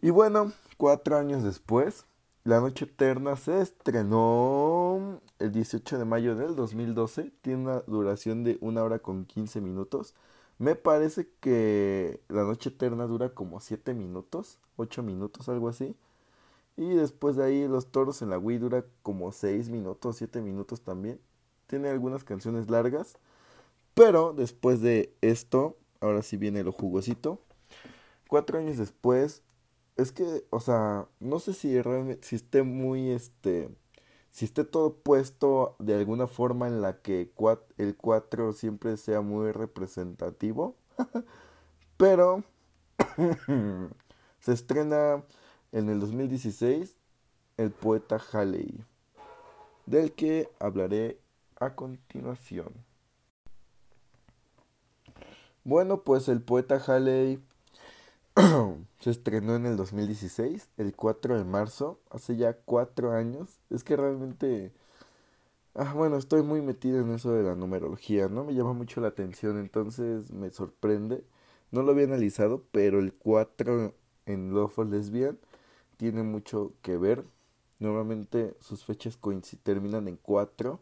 [0.00, 2.06] Y bueno, cuatro años después,
[2.44, 7.32] La Noche Eterna se estrenó el 18 de mayo del 2012.
[7.42, 10.14] Tiene una duración de una hora con 15 minutos.
[10.58, 15.94] Me parece que La Noche Eterna dura como 7 minutos, 8 minutos, algo así.
[16.78, 20.80] Y después de ahí Los Toros en la Wii dura como 6 minutos, 7 minutos
[20.80, 21.20] también
[21.68, 23.18] tiene algunas canciones largas,
[23.94, 27.40] pero después de esto, ahora sí viene lo jugosito.
[28.28, 29.42] Cuatro años después,
[29.96, 33.70] es que, o sea, no sé si realmente, si esté muy, este,
[34.30, 37.30] si esté todo puesto de alguna forma en la que
[37.76, 40.76] el 4 siempre sea muy representativo,
[41.96, 42.44] pero
[44.40, 45.24] se estrena
[45.72, 46.96] en el 2016
[47.56, 48.84] el poeta Halley,
[49.86, 51.18] del que hablaré
[51.60, 52.72] a continuación.
[55.64, 57.42] Bueno, pues el poeta Halley
[59.00, 63.58] se estrenó en el 2016, el 4 de marzo, hace ya cuatro años.
[63.70, 64.72] Es que realmente...
[65.74, 68.44] Ah, bueno, estoy muy metido en eso de la numerología, ¿no?
[68.44, 71.24] Me llama mucho la atención, entonces me sorprende.
[71.70, 73.94] No lo había analizado, pero el 4
[74.26, 75.38] en Love for Lesbian
[75.96, 77.24] tiene mucho que ver.
[77.78, 79.18] Normalmente sus fechas
[79.62, 80.80] terminan en 4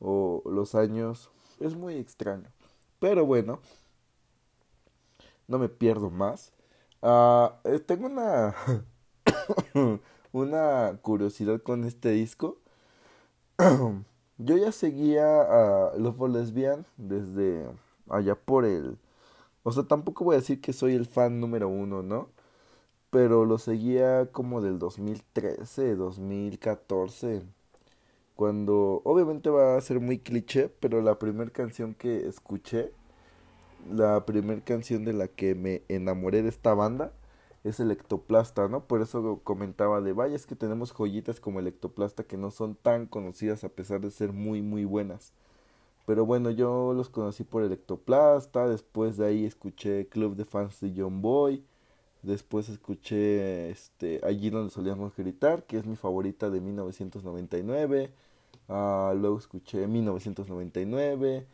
[0.00, 1.30] o los años.
[1.60, 2.50] Es muy extraño.
[2.98, 3.60] Pero bueno,
[5.46, 6.52] no me pierdo más.
[7.02, 8.54] Ah, eh, tengo una,
[10.32, 12.58] una curiosidad con este disco.
[14.38, 17.68] Yo ya seguía a Love Lesbian desde
[18.08, 18.98] allá por el...
[19.62, 22.28] O sea, tampoco voy a decir que soy el fan número uno, ¿no?
[23.10, 27.42] Pero lo seguía como del 2013, 2014
[28.36, 32.92] cuando obviamente va a ser muy cliché, pero la primera canción que escuché,
[33.90, 37.12] la primera canción de la que me enamoré de esta banda,
[37.64, 38.86] es el ectoplasta, ¿no?
[38.86, 42.74] Por eso comentaba de, vaya, es que tenemos joyitas como el ectoplasta que no son
[42.76, 45.32] tan conocidas a pesar de ser muy, muy buenas.
[46.06, 50.80] Pero bueno, yo los conocí por el ectoplasta, después de ahí escuché Club de Fans
[50.80, 51.64] de John Boy,
[52.22, 58.12] después escuché este, Allí donde solíamos gritar, que es mi favorita de 1999,
[58.68, 61.46] ah, luego escuché 1999,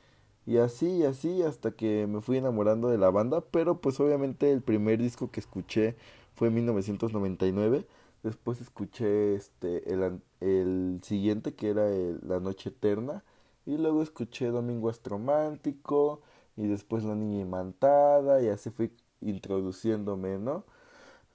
[0.47, 3.41] y así, y así, hasta que me fui enamorando de la banda.
[3.51, 5.97] Pero pues obviamente el primer disco que escuché
[6.35, 7.87] fue en 1999.
[8.23, 11.89] Después escuché este el, el siguiente que era
[12.27, 13.23] La Noche Eterna.
[13.67, 16.21] Y luego escuché Domingo Astromántico.
[16.57, 18.43] Y después La Niña Imantada.
[18.43, 18.91] Y así fui
[19.21, 20.65] introduciéndome, ¿no?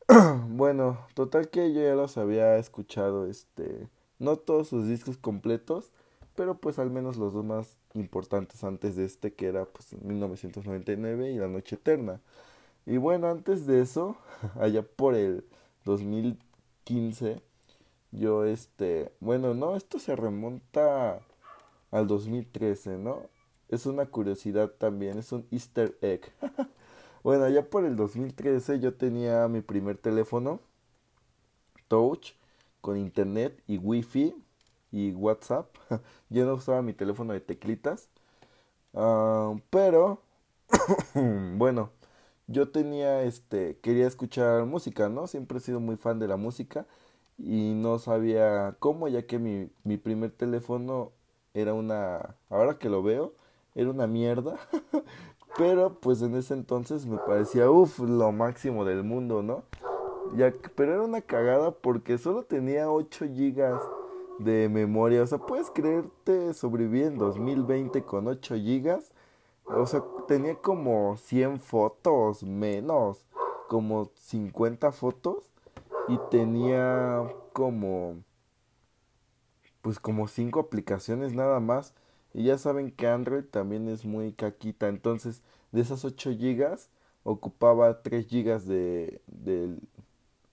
[0.49, 3.87] bueno, total que yo ya los había escuchado, este,
[4.19, 5.91] no todos sus discos completos,
[6.35, 11.31] pero pues al menos los dos más importantes antes de este que era pues 1999
[11.31, 12.21] y La Noche Eterna.
[12.85, 14.17] Y bueno, antes de eso,
[14.59, 15.45] allá por el
[15.85, 17.41] 2015,
[18.11, 21.21] yo este, bueno, no, esto se remonta
[21.91, 23.23] al 2013, ¿no?
[23.69, 26.31] Es una curiosidad también, es un easter egg.
[27.23, 30.59] bueno, allá por el 2013 yo tenía mi primer teléfono
[31.87, 32.33] touch
[32.85, 34.35] con internet y wifi
[34.91, 35.75] y WhatsApp.
[36.29, 38.09] Yo no usaba mi teléfono de teclitas.
[38.93, 40.21] Ah, pero,
[41.57, 41.89] bueno,
[42.47, 45.25] yo tenía, este, quería escuchar música, ¿no?
[45.25, 46.85] Siempre he sido muy fan de la música
[47.39, 51.11] y no sabía cómo, ya que mi, mi primer teléfono
[51.55, 53.33] era una, ahora que lo veo,
[53.73, 54.59] era una mierda.
[55.57, 59.63] pero pues en ese entonces me parecía, uff, lo máximo del mundo, ¿no?
[60.33, 63.81] Ya, pero era una cagada porque solo tenía 8 gigas
[64.39, 65.23] de memoria.
[65.23, 69.11] O sea, puedes creerte sobreviví en 2020 con 8 gigas.
[69.65, 73.25] O sea, tenía como 100 fotos menos,
[73.67, 75.49] como 50 fotos.
[76.07, 78.17] Y tenía como,
[79.81, 81.93] pues como 5 aplicaciones nada más.
[82.33, 84.87] Y ya saben que Android también es muy caquita.
[84.87, 86.89] Entonces, de esas 8 gigas,
[87.23, 89.79] ocupaba 3 gigas de, del...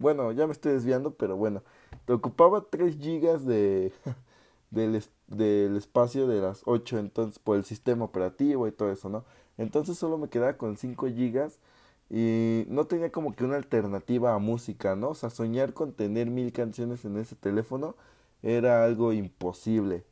[0.02, 1.62] Bueno, ya me estoy desviando, pero bueno
[2.04, 3.92] te ocupaba 3 gigas de,
[4.70, 9.24] del, del espacio de las 8 entonces por el sistema operativo y todo eso, ¿no?
[9.58, 11.58] Entonces solo me quedaba con 5 gigas
[12.10, 15.10] y no tenía como que una alternativa a música, ¿no?
[15.10, 17.96] O sea, soñar con tener mil canciones en ese teléfono
[18.42, 20.04] era algo imposible.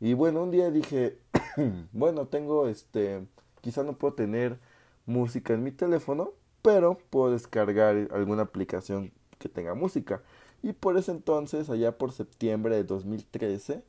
[0.00, 1.18] Y bueno, un día dije,
[1.92, 3.26] bueno, tengo este,
[3.60, 4.58] quizá no puedo tener
[5.06, 6.32] música en mi teléfono,
[6.62, 9.12] pero puedo descargar alguna aplicación
[9.42, 10.22] que tenga música.
[10.62, 13.82] Y por ese entonces, allá por septiembre de 2013,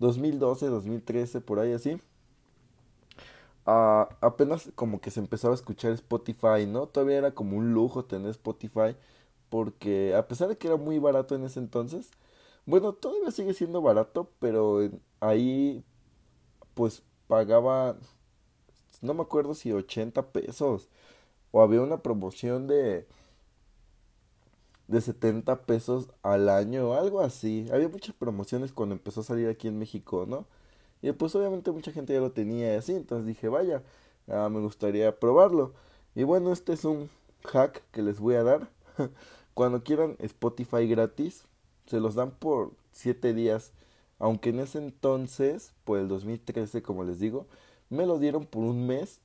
[0.00, 2.00] 2012, 2013, por ahí así,
[3.66, 6.86] uh, apenas como que se empezaba a escuchar Spotify, ¿no?
[6.88, 8.96] Todavía era como un lujo tener Spotify,
[9.50, 12.10] porque a pesar de que era muy barato en ese entonces,
[12.66, 14.80] bueno, todavía sigue siendo barato, pero
[15.20, 15.84] ahí
[16.74, 17.96] pues pagaba,
[19.02, 20.88] no me acuerdo si 80 pesos,
[21.52, 23.06] o había una promoción de
[24.88, 27.66] de 70 pesos al año o algo así.
[27.72, 30.46] Había muchas promociones cuando empezó a salir aquí en México, ¿no?
[31.02, 33.82] Y pues obviamente mucha gente ya lo tenía y así, entonces dije, vaya,
[34.28, 35.74] ah, me gustaría probarlo.
[36.14, 37.10] Y bueno, este es un
[37.44, 38.70] hack que les voy a dar.
[39.54, 41.44] cuando quieran Spotify gratis,
[41.86, 43.72] se los dan por 7 días.
[44.18, 47.46] Aunque en ese entonces, por el 2013, como les digo,
[47.90, 49.20] me lo dieron por un mes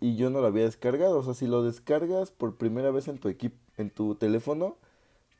[0.00, 1.18] y yo no lo había descargado.
[1.18, 4.76] O sea, si lo descargas por primera vez en tu equipo, en tu teléfono,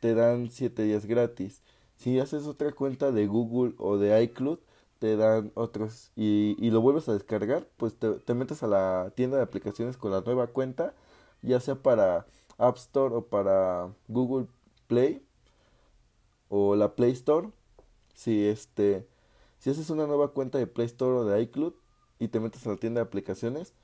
[0.01, 1.63] te dan 7 días gratis.
[1.97, 4.59] Si haces otra cuenta de Google o de iCloud,
[4.99, 9.13] te dan otros y, y lo vuelves a descargar, pues te, te, metes a la
[9.17, 10.95] tienda de aplicaciones con la nueva cuenta,
[11.43, 12.27] ya sea para
[12.59, 14.47] App Store o para Google
[14.89, 15.25] Play
[16.49, 17.51] o la Play Store.
[18.15, 19.07] Si este
[19.59, 21.75] si haces una nueva cuenta de Play Store o de iCloud
[22.19, 23.75] y te metes a la tienda de aplicaciones,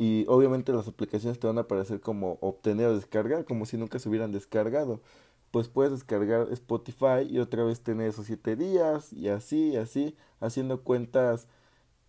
[0.00, 3.98] y obviamente las aplicaciones te van a aparecer como obtener o descargar, como si nunca
[3.98, 5.02] se hubieran descargado.
[5.50, 10.16] Pues puedes descargar Spotify y otra vez tener esos 7 días y así, y así,
[10.40, 11.48] haciendo cuentas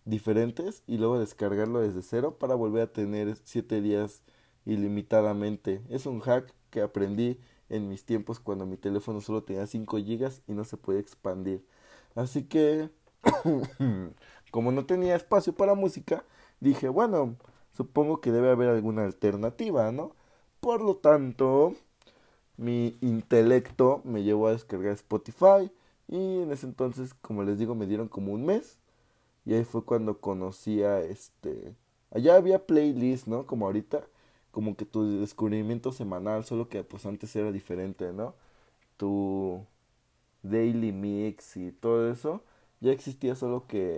[0.06, 4.22] diferentes y luego descargarlo desde cero para volver a tener 7 días
[4.64, 5.82] ilimitadamente.
[5.90, 10.40] Es un hack que aprendí en mis tiempos cuando mi teléfono solo tenía 5 gigas
[10.48, 11.62] y no se podía expandir.
[12.14, 12.88] Así que,
[14.50, 16.24] como no tenía espacio para música,
[16.60, 17.36] dije, bueno,
[17.76, 20.14] supongo que debe haber alguna alternativa, ¿no?
[20.60, 21.74] Por lo tanto,
[22.56, 25.70] mi intelecto me llevó a descargar Spotify
[26.08, 28.78] y en ese entonces, como les digo, me dieron como un mes
[29.44, 31.74] y ahí fue cuando conocí a este...
[32.10, 33.46] Allá había playlist, ¿no?
[33.46, 34.02] Como ahorita.
[34.50, 38.34] como que tu descubrimiento semanal, solo que pues antes era diferente, ¿no?
[38.96, 39.64] Tu
[40.42, 42.42] daily mix y todo eso
[42.80, 43.96] ya existía, solo que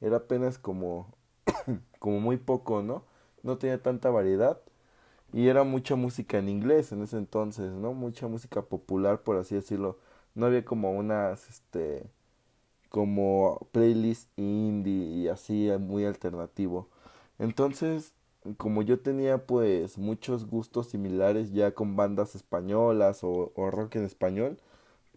[0.00, 1.08] era apenas como
[1.98, 3.04] como muy poco, ¿no?
[3.46, 4.60] No tenía tanta variedad
[5.32, 7.94] y era mucha música en inglés en ese entonces, ¿no?
[7.94, 9.98] Mucha música popular, por así decirlo.
[10.34, 12.04] No había como unas, este,
[12.88, 16.88] como playlist indie y así muy alternativo.
[17.38, 18.14] Entonces,
[18.58, 24.04] como yo tenía pues muchos gustos similares ya con bandas españolas o, o rock en
[24.04, 24.58] español,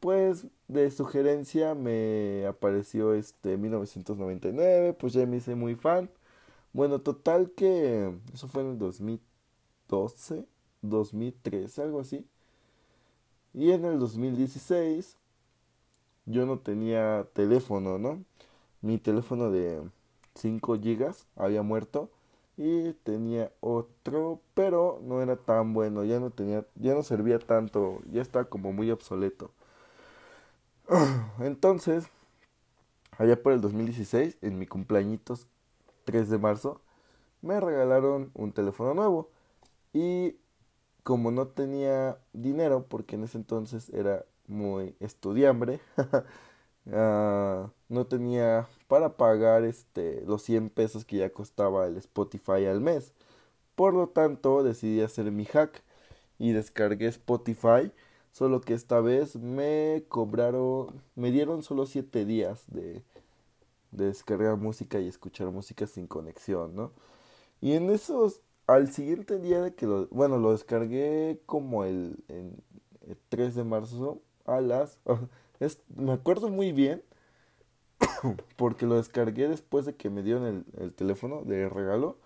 [0.01, 6.09] pues de sugerencia me apareció este 1999, pues ya me hice muy fan.
[6.73, 10.45] Bueno, total que eso fue en el 2012,
[10.81, 12.25] 2013, algo así.
[13.53, 15.17] Y en el 2016
[16.25, 18.23] yo no tenía teléfono, ¿no?
[18.81, 19.81] Mi teléfono de
[20.35, 22.09] 5 gigas había muerto
[22.57, 28.01] y tenía otro, pero no era tan bueno, ya no tenía, ya no servía tanto,
[28.11, 29.51] ya estaba como muy obsoleto.
[31.39, 32.05] Entonces,
[33.17, 35.47] allá por el 2016, en mi cumpleañitos
[36.09, 36.81] 3 de marzo,
[37.43, 39.29] me regalaron un teléfono nuevo
[39.93, 40.37] y
[41.03, 45.79] como no tenía dinero, porque en ese entonces era muy estudiambre,
[46.87, 52.81] uh, no tenía para pagar este, los 100 pesos que ya costaba el Spotify al
[52.81, 53.13] mes.
[53.75, 55.83] Por lo tanto, decidí hacer mi hack
[56.39, 57.91] y descargué Spotify,
[58.31, 63.03] solo que esta vez me cobraron, me dieron solo 7 días de,
[63.91, 66.91] de descargar música y escuchar música sin conexión, ¿no?
[67.61, 73.17] Y en esos, al siguiente día de que lo, bueno, lo descargué como el, el
[73.29, 74.99] 3 de marzo, a las...
[75.59, 77.03] Es, me acuerdo muy bien
[78.55, 82.17] porque lo descargué después de que me dieron el, el, teléfono de regalo.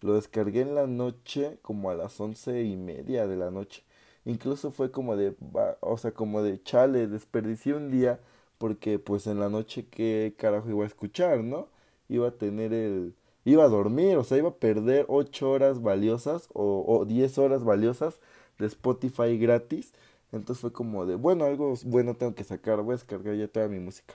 [0.00, 3.84] Lo descargué en la noche como a las once y media de la noche.
[4.24, 5.36] Incluso fue como de,
[5.80, 8.18] o sea, como de chale, desperdicié un día
[8.60, 11.68] porque pues en la noche qué carajo iba a escuchar, ¿no?
[12.08, 16.48] Iba a tener el, iba a dormir, o sea, iba a perder ocho horas valiosas
[16.54, 18.20] o, o diez horas valiosas
[18.58, 19.92] de Spotify gratis
[20.32, 23.68] entonces fue como de, bueno, algo bueno tengo que sacar, voy a descargar ya toda
[23.68, 24.14] mi música.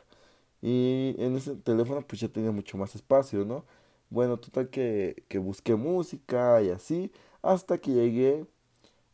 [0.61, 3.65] Y en ese teléfono pues ya tenía mucho más espacio, ¿no?
[4.09, 8.45] Bueno, total que, que busqué música y así, hasta que llegué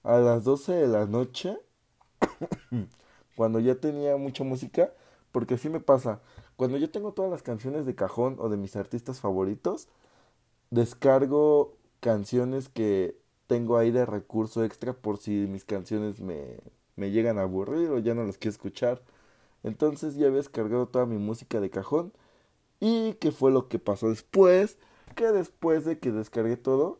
[0.03, 1.57] a las 12 de la noche,
[3.35, 4.93] cuando ya tenía mucha música,
[5.31, 6.21] porque así me pasa,
[6.55, 9.87] cuando yo tengo todas las canciones de cajón o de mis artistas favoritos,
[10.71, 13.17] descargo canciones que
[13.47, 16.59] tengo ahí de recurso extra por si mis canciones me,
[16.95, 19.01] me llegan a aburrir o ya no las quiero escuchar.
[19.63, 22.13] Entonces ya había descargado toda mi música de cajón.
[22.79, 24.77] ¿Y qué fue lo que pasó después?
[25.15, 26.99] Que después de que descargué todo,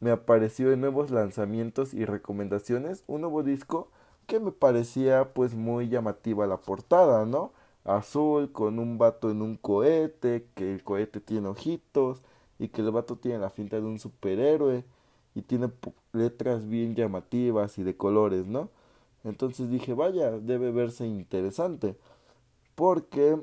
[0.00, 3.90] me apareció en nuevos lanzamientos y recomendaciones un nuevo disco
[4.26, 7.52] que me parecía pues muy llamativa la portada, ¿no?
[7.86, 12.22] Azul con un vato en un cohete, que el cohete tiene ojitos
[12.58, 14.84] y que el vato tiene la finta de un superhéroe
[15.34, 15.70] y tiene
[16.12, 18.70] letras bien llamativas y de colores, ¿no?
[19.24, 21.96] Entonces dije, vaya, debe verse interesante.
[22.74, 23.38] Porque,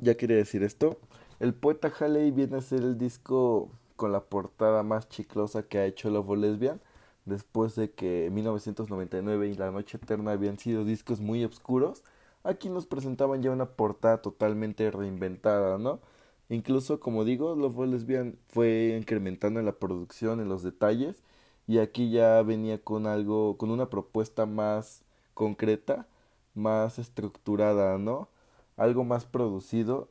[0.00, 0.98] ya quería decir esto,
[1.40, 5.86] el poeta Haley viene a ser el disco con la portada más chiclosa que ha
[5.86, 6.80] hecho Love Lesbian.
[7.24, 12.02] Después de que 1999 y La Noche Eterna habían sido discos muy oscuros,
[12.44, 16.00] aquí nos presentaban ya una portada totalmente reinventada, ¿no?
[16.48, 21.22] Incluso, como digo, Love Lesbian fue incrementando en la producción, en los detalles,
[21.66, 25.02] y aquí ya venía con algo, con una propuesta más
[25.34, 26.06] concreta,
[26.54, 28.28] más estructurada, ¿no?
[28.76, 30.08] Algo más producido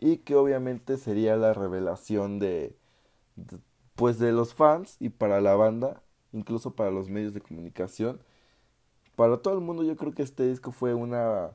[0.00, 2.76] y que obviamente sería la revelación de,
[3.94, 6.02] pues de los fans y para la banda,
[6.32, 8.20] incluso para los medios de comunicación.
[9.16, 11.52] Para todo el mundo yo creo que este disco fue una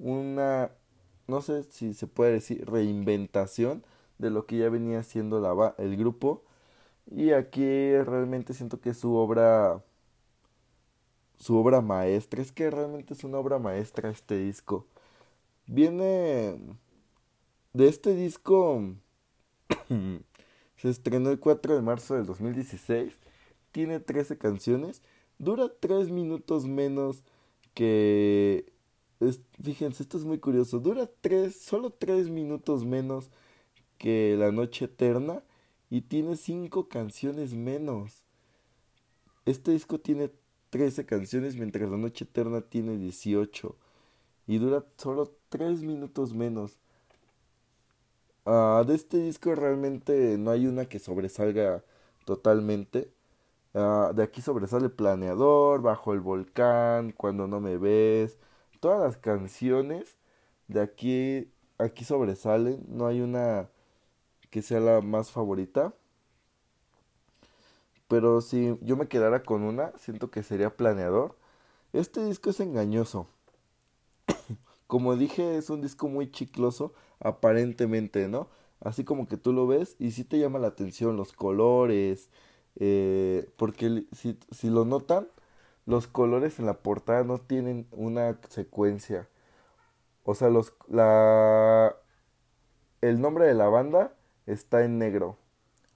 [0.00, 0.72] una
[1.28, 3.84] no sé si se puede decir reinventación
[4.18, 6.44] de lo que ya venía la, el grupo
[7.10, 9.82] y aquí realmente siento que su obra,
[11.38, 14.86] su obra maestra, es que realmente es una obra maestra este disco.
[15.66, 16.58] Viene
[17.72, 18.94] de este disco,
[20.76, 23.18] se estrenó el 4 de marzo del 2016,
[23.72, 25.02] tiene 13 canciones,
[25.38, 27.22] dura 3 minutos menos
[27.74, 28.72] que...
[29.62, 33.30] fíjense, esto es muy curioso, dura 3, solo 3 minutos menos
[33.98, 35.42] que La Noche Eterna
[35.90, 38.24] y tiene 5 canciones menos.
[39.46, 40.30] Este disco tiene
[40.70, 43.76] 13 canciones mientras La Noche Eterna tiene 18
[44.46, 46.78] y dura solo 3 minutos menos.
[48.46, 51.84] Uh, de este disco realmente no hay una que sobresalga
[52.24, 53.12] totalmente.
[53.74, 58.38] Ah, de aquí sobresale Planeador, Bajo el Volcán, Cuando no me ves.
[58.80, 60.16] Todas las canciones
[60.68, 62.84] de aquí, aquí sobresalen.
[62.88, 63.68] No hay una
[64.50, 65.94] que sea la más favorita.
[68.08, 71.36] Pero si yo me quedara con una, siento que sería Planeador.
[71.92, 73.28] Este disco es engañoso.
[74.86, 78.48] como dije, es un disco muy chicloso, aparentemente, ¿no?
[78.80, 82.30] Así como que tú lo ves y sí te llama la atención los colores,
[82.76, 85.28] eh, porque si, si lo notan,
[85.90, 89.28] los colores en la portada no tienen una secuencia.
[90.24, 91.96] O sea, los, la,
[93.00, 94.14] el nombre de la banda
[94.46, 95.36] está en negro,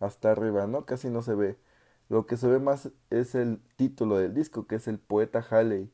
[0.00, 0.86] hasta arriba, ¿no?
[0.86, 1.56] Casi no se ve.
[2.08, 5.90] Lo que se ve más es el título del disco, que es el poeta Halley.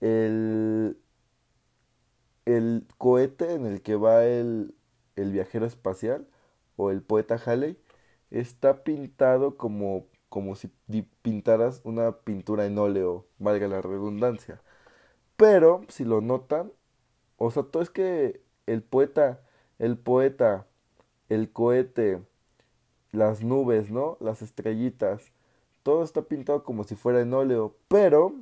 [0.00, 0.98] El,
[2.44, 4.74] el cohete en el que va el,
[5.16, 6.26] el viajero espacial
[6.76, 7.78] o el poeta Halley
[8.30, 10.68] está pintado como, como si
[11.22, 14.60] pintaras una pintura en óleo, valga la redundancia.
[15.36, 16.72] Pero, si lo notan,
[17.38, 19.42] o sea, todo es que el poeta,
[19.78, 20.66] el poeta,
[21.28, 22.20] el cohete,
[23.12, 24.16] las nubes, ¿no?
[24.18, 25.30] Las estrellitas,
[25.84, 28.34] todo está pintado como si fuera en óleo, pero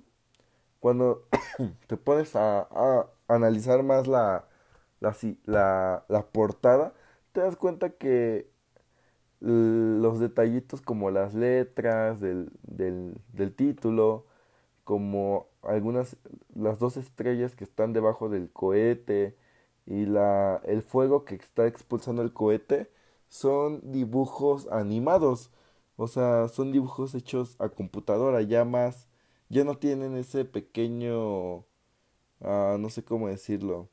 [0.81, 1.27] cuando
[1.89, 4.47] te pones a, analizar más la,
[4.99, 6.95] la portada,
[7.33, 8.49] te das cuenta que
[9.43, 14.27] los detallitos como las letras del, del, del, título,
[14.85, 16.17] como algunas,
[16.55, 19.37] las dos estrellas que están debajo del cohete
[19.87, 22.91] y la, el fuego que está expulsando el cohete,
[23.29, 25.51] son dibujos animados.
[25.97, 29.09] O sea, son dibujos hechos a computadora, ya más,
[29.49, 31.65] ya no tienen ese pequeño,
[32.41, 33.89] ah, no sé cómo decirlo,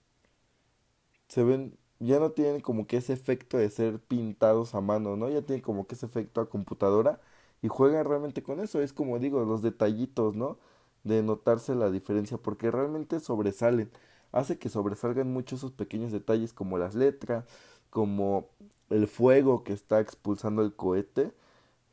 [1.27, 5.29] se ven, ya no tienen como que ese efecto de ser pintados a mano, ¿no?
[5.29, 7.19] Ya tienen como que ese efecto a computadora
[7.61, 8.81] y juegan realmente con eso.
[8.81, 10.57] Es como digo, los detallitos, ¿no?
[11.03, 13.91] De notarse la diferencia porque realmente sobresalen.
[14.31, 17.45] Hace que sobresalgan mucho esos pequeños detalles como las letras,
[17.89, 18.47] como
[18.89, 21.33] el fuego que está expulsando el cohete.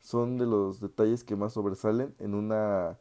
[0.01, 2.97] Son de los detalles que más sobresalen en una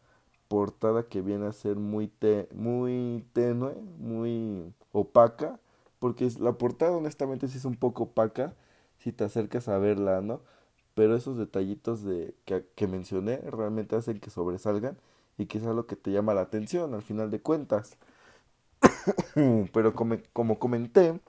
[0.49, 5.61] portada que viene a ser muy, te muy tenue, muy opaca
[5.99, 8.55] porque la portada honestamente sí es un poco opaca
[8.99, 10.41] si te acercas a verla, ¿no?
[10.95, 14.97] Pero esos detallitos de que, mencioné realmente hacen que sobresalgan
[15.39, 17.99] y que es algo que te llama la atención al final de cuentas.
[19.73, 21.21] Pero como, como comenté,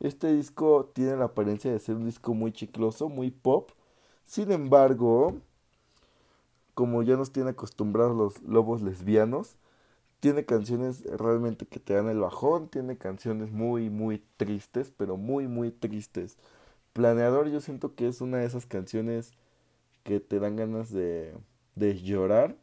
[0.00, 3.70] este disco tiene la apariencia de ser un disco muy chicloso, muy pop.
[4.24, 5.36] Sin embargo,
[6.74, 9.56] como ya nos tienen acostumbrados los lobos lesbianos,
[10.22, 15.48] tiene canciones realmente que te dan el bajón, tiene canciones muy, muy tristes, pero muy,
[15.48, 16.38] muy tristes.
[16.92, 19.32] Planeador yo siento que es una de esas canciones
[20.04, 21.34] que te dan ganas de,
[21.76, 22.56] de llorar,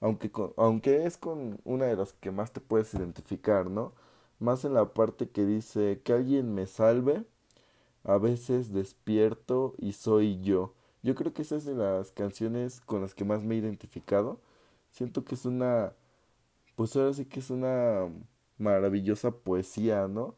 [0.00, 3.92] aunque, aunque es con una de las que más te puedes identificar, ¿no?
[4.38, 7.24] Más en la parte que dice que alguien me salve,
[8.04, 10.74] a veces despierto y soy yo.
[11.02, 14.40] Yo creo que esa es de las canciones con las que más me he identificado.
[14.92, 15.94] Siento que es una
[16.76, 18.08] pues ahora sí que es una
[18.58, 20.36] maravillosa poesía, ¿no?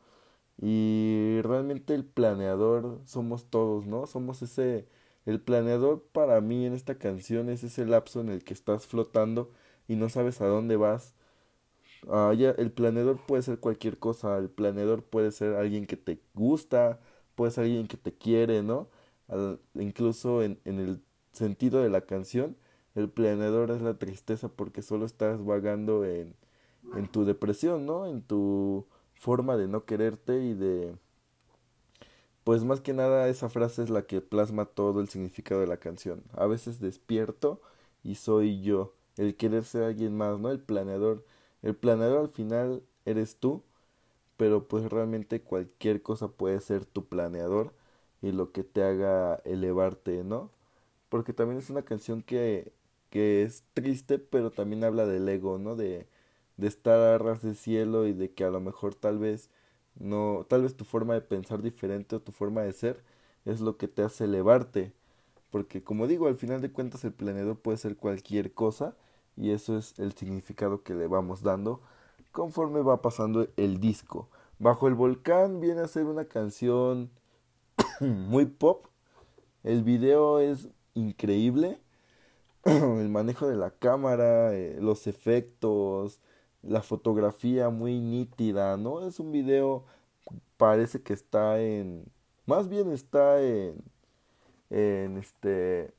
[0.61, 4.07] Y realmente el planeador somos todos, ¿no?
[4.07, 4.89] Somos ese...
[5.27, 9.53] El planeador para mí en esta canción es ese lapso en el que estás flotando
[9.89, 11.15] y no sabes a dónde vas.
[12.09, 17.01] Ah, el planeador puede ser cualquier cosa, el planeador puede ser alguien que te gusta,
[17.35, 18.89] puede ser alguien que te quiere, ¿no?
[19.75, 22.57] incluso en, en el sentido de la canción,
[22.95, 26.35] el planeador es la tristeza porque solo estás vagando en,
[26.97, 28.07] en tu depresión, ¿no?
[28.07, 30.97] En tu forma de no quererte y de...
[32.45, 35.79] Pues más que nada esa frase es la que plasma todo el significado de la
[35.79, 36.23] canción.
[36.35, 37.61] A veces despierto
[38.03, 40.51] y soy yo, el querer ser alguien más, ¿no?
[40.51, 41.25] El planeador.
[41.63, 43.63] El planeador al final eres tú,
[44.37, 47.75] pero pues realmente cualquier cosa puede ser tu planeador
[48.23, 50.51] y lo que te haga elevarte, ¿no?
[51.09, 52.73] Porque también es una canción que
[53.15, 55.77] que es triste, pero también habla del ego, ¿no?
[55.77, 56.09] De,
[56.57, 59.51] de estar a ras de cielo y de que a lo mejor tal vez
[59.95, 63.05] no, tal vez tu forma de pensar diferente o tu forma de ser
[63.45, 64.93] es lo que te hace elevarte.
[65.53, 68.97] Porque como digo, al final de cuentas el planeador puede ser cualquier cosa
[69.37, 71.83] y eso es el significado que le vamos dando
[72.33, 74.29] conforme va pasando el disco.
[74.59, 77.11] Bajo el volcán viene a ser una canción
[78.01, 78.87] muy pop.
[79.63, 81.81] El video es increíble.
[83.01, 86.21] el manejo de la cámara, eh, los efectos,
[86.63, 89.07] la fotografía muy nítida, ¿no?
[89.07, 89.85] Es un video,
[90.57, 92.07] parece que está en,
[92.47, 93.77] más bien está en,
[94.71, 95.93] en este,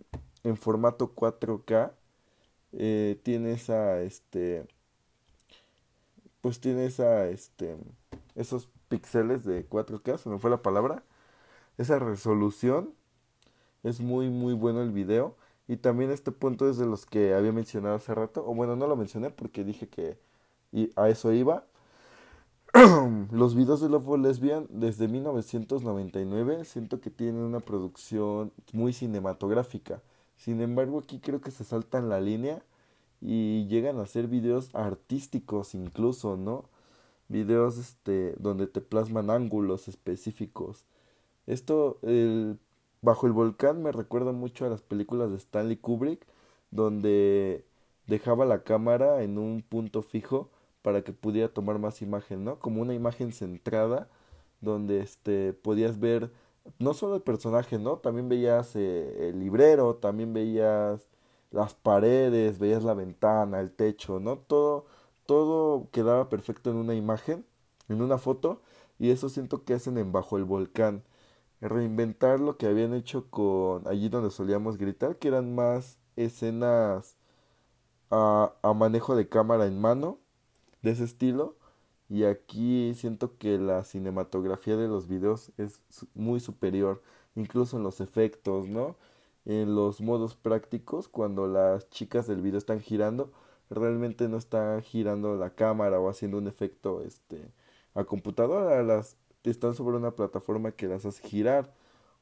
[0.43, 1.91] en formato 4K
[2.73, 4.65] eh, tiene esa, este,
[6.41, 7.77] pues tiene esa, este,
[8.35, 11.03] esos píxeles de 4K, se me fue la palabra,
[11.77, 12.93] esa resolución,
[13.83, 15.35] es muy, muy bueno el video.
[15.67, 18.87] Y también este punto es de los que había mencionado hace rato, o bueno, no
[18.87, 20.17] lo mencioné porque dije que
[20.95, 21.65] a eso iba.
[23.31, 30.01] los videos de Love Lesbian desde 1999 siento que tienen una producción muy cinematográfica.
[30.37, 32.61] Sin embargo, aquí creo que se saltan la línea
[33.21, 36.65] y llegan a ser videos artísticos incluso, ¿no?
[37.29, 40.85] Videos este donde te plasman ángulos específicos.
[41.47, 42.59] Esto el
[43.05, 46.25] Bajo el volcán me recuerda mucho a las películas de Stanley Kubrick
[46.71, 47.63] donde
[48.07, 50.49] dejaba la cámara en un punto fijo
[50.81, 52.57] para que pudiera tomar más imagen, ¿no?
[52.57, 54.09] Como una imagen centrada
[54.59, 56.31] donde este podías ver
[56.79, 57.97] no solo el personaje, ¿no?
[57.97, 61.07] También veías eh, el librero, también veías
[61.51, 64.39] las paredes, veías la ventana, el techo, ¿no?
[64.39, 64.87] Todo,
[65.27, 67.45] todo quedaba perfecto en una imagen,
[67.87, 68.61] en una foto,
[68.97, 71.03] y eso siento que hacen en Bajo el Volcán.
[71.69, 77.17] Reinventar lo que habían hecho con allí donde solíamos gritar, que eran más escenas
[78.11, 80.19] a, manejo de cámara en mano,
[80.81, 81.55] de ese estilo,
[82.09, 85.81] y aquí siento que la cinematografía de los videos es
[86.13, 87.01] muy superior,
[87.35, 88.95] incluso en los efectos, ¿no?
[89.45, 93.31] En los modos prácticos, cuando las chicas del video están girando,
[93.69, 97.51] realmente no están girando la cámara o haciendo un efecto este
[97.95, 99.17] a computadora, las
[99.49, 101.73] están sobre una plataforma que las hace girar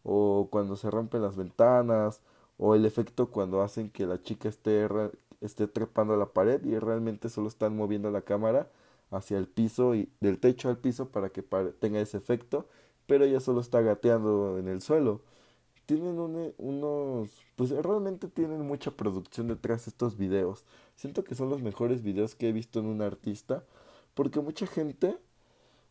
[0.04, 2.22] o cuando se rompen las ventanas
[2.58, 4.88] o el efecto cuando hacen que la chica esté
[5.42, 8.70] esté trepando a la pared y realmente solo están moviendo la cámara
[9.12, 11.44] hacia el piso y del techo al piso para que
[11.80, 12.68] tenga ese efecto,
[13.06, 15.22] pero ella solo está gateando en el suelo.
[15.86, 16.18] Tienen
[16.58, 20.66] unos, pues realmente tienen mucha producción detrás de estos videos.
[20.96, 23.64] Siento que son los mejores videos que he visto en un artista,
[24.14, 25.18] porque mucha gente,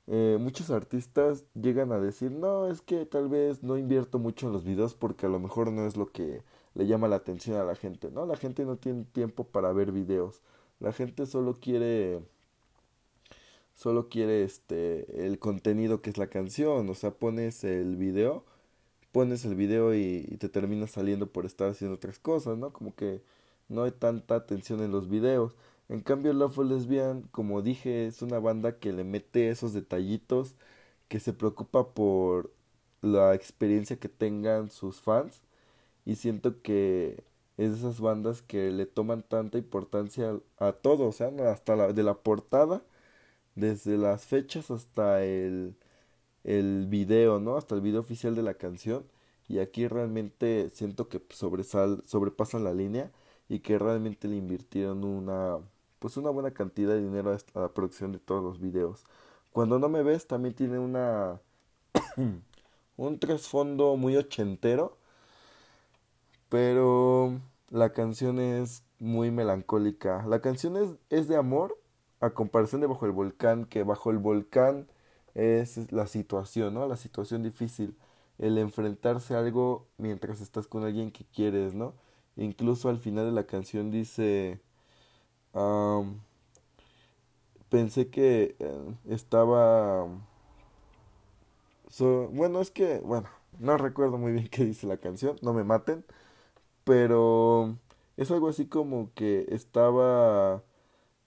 [0.09, 4.53] eh, muchos artistas llegan a decir, no, es que tal vez no invierto mucho en
[4.53, 6.43] los videos porque a lo mejor no es lo que
[6.75, 8.27] le llama la atención a la gente, ¿no?
[8.27, 10.43] La gente no tiene tiempo para ver videos.
[10.81, 12.23] La gente solo quiere
[13.75, 18.45] solo quiere este el contenido que es la canción, o sea, pones el video,
[19.13, 22.73] pones el video y, te terminas saliendo por estar haciendo otras cosas, ¿no?
[22.73, 23.23] Como que
[23.69, 25.55] no hay tanta atención en los videos.
[25.89, 30.55] En cambio, Love for Lesbian, como dije, es una banda que le mete esos detallitos,
[31.09, 32.53] que se preocupa por
[33.03, 35.43] la experiencia que tengan sus fans
[36.07, 37.25] y siento que
[37.59, 41.93] es de esas bandas que le toman tanta importancia a todo, o sea, hasta la,
[41.93, 42.83] de la portada
[43.57, 45.77] desde las fechas hasta el,
[46.45, 47.57] el video, ¿no?
[47.57, 49.05] Hasta el video oficial de la canción.
[49.49, 53.13] Y aquí realmente siento que sobresal, sobrepasan la línea
[53.53, 55.59] y que realmente le invirtieron una,
[55.99, 59.05] pues una buena cantidad de dinero a la producción de todos los videos.
[59.53, 61.39] Cuando no me ves también tiene una
[62.97, 64.97] un trasfondo muy ochentero,
[66.49, 67.39] pero
[67.69, 70.25] la canción es muy melancólica.
[70.27, 71.79] La canción es, es de amor,
[72.21, 74.89] a comparación de bajo el volcán, que bajo el volcán
[75.35, 76.89] es la situación, ¿no?
[76.89, 77.99] La situación difícil,
[78.39, 81.93] el enfrentarse a algo mientras estás con alguien que quieres, ¿no?
[82.37, 84.61] Incluso al final de la canción dice,
[87.69, 90.07] pensé que eh, estaba,
[92.31, 93.29] bueno, es que, bueno,
[93.59, 96.05] no recuerdo muy bien qué dice la canción, no me maten,
[96.85, 97.79] pero
[98.17, 100.65] es algo así como que estaba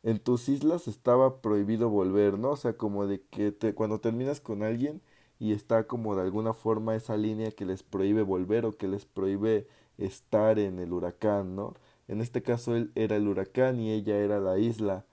[0.03, 2.51] en tus islas estaba prohibido volver, ¿no?
[2.51, 5.01] O sea, como de que te, cuando terminas con alguien
[5.39, 9.05] y está como de alguna forma esa línea que les prohíbe volver o que les
[9.05, 9.67] prohíbe
[9.97, 11.75] estar en el huracán, ¿no?
[12.07, 15.05] En este caso él era el huracán y ella era la isla.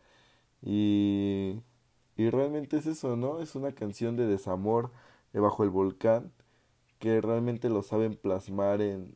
[0.62, 1.61] Y,
[2.16, 3.41] y realmente es eso, ¿no?
[3.41, 4.91] Es una canción de desamor
[5.33, 6.33] bajo el volcán
[6.99, 9.14] que realmente lo saben plasmar en,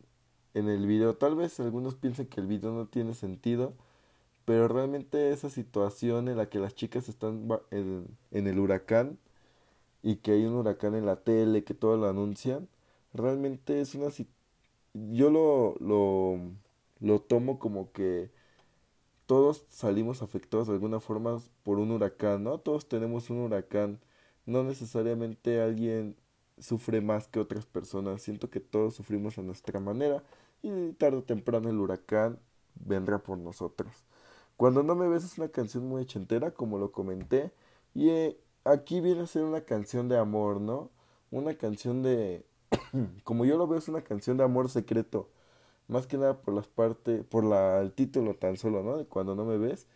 [0.55, 1.17] en el video.
[1.17, 3.75] Tal vez algunos piensen que el video no tiene sentido,
[4.45, 9.19] pero realmente esa situación en la que las chicas están en, en el huracán
[10.03, 12.69] y que hay un huracán en la tele, que todo lo anuncian,
[13.15, 14.11] realmente es una
[15.13, 16.41] yo lo, lo,
[17.01, 18.31] lo tomo como que
[19.27, 22.59] todos salimos afectados de alguna forma por un huracán, ¿no?
[22.59, 24.01] Todos tenemos un huracán,
[24.47, 26.17] no necesariamente alguien
[26.59, 30.23] sufre más que otras personas, siento que todos sufrimos a nuestra manera
[30.63, 32.39] y tarde o temprano el huracán
[32.75, 34.05] vendrá por nosotros.
[34.57, 37.53] Cuando no me ves es una canción muy ochentera, como lo comenté.
[37.95, 40.91] Y eh, aquí viene a ser una canción de amor, ¿no?
[41.31, 42.45] Una canción de...
[43.25, 45.31] como yo lo veo es una canción de amor secreto.
[45.89, 48.99] Más que nada por las partes, por la, el título tan solo, ¿no?
[48.99, 49.89] De cuando no me ves.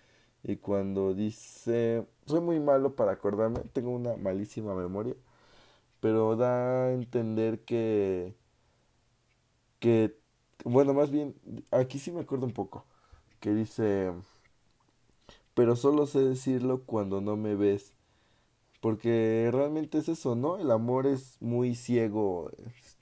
[0.45, 5.15] Y cuando dice, soy muy malo para acordarme, tengo una malísima memoria.
[6.01, 8.35] Pero da a entender que,
[9.79, 10.17] que,
[10.65, 11.35] bueno, más bien,
[11.71, 12.85] aquí sí me acuerdo un poco.
[13.41, 14.13] Que dice,
[15.55, 17.95] pero solo sé decirlo cuando no me ves.
[18.81, 20.59] Porque realmente es eso, ¿no?
[20.59, 22.51] El amor es muy ciego.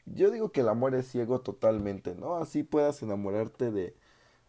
[0.07, 2.37] Yo digo que el amor es ciego totalmente, ¿no?
[2.37, 3.97] Así puedas enamorarte de,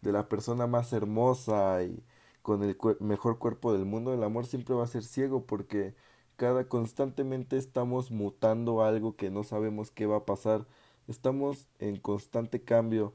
[0.02, 2.04] de la persona más hermosa y
[2.42, 5.94] con el mejor cuerpo del mundo, el amor siempre va a ser ciego porque
[6.36, 10.66] cada constantemente estamos mutando algo que no sabemos qué va a pasar.
[11.08, 13.14] Estamos en constante cambio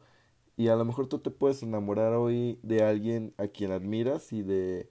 [0.57, 4.43] y a lo mejor tú te puedes enamorar hoy de alguien a quien admiras y
[4.43, 4.89] de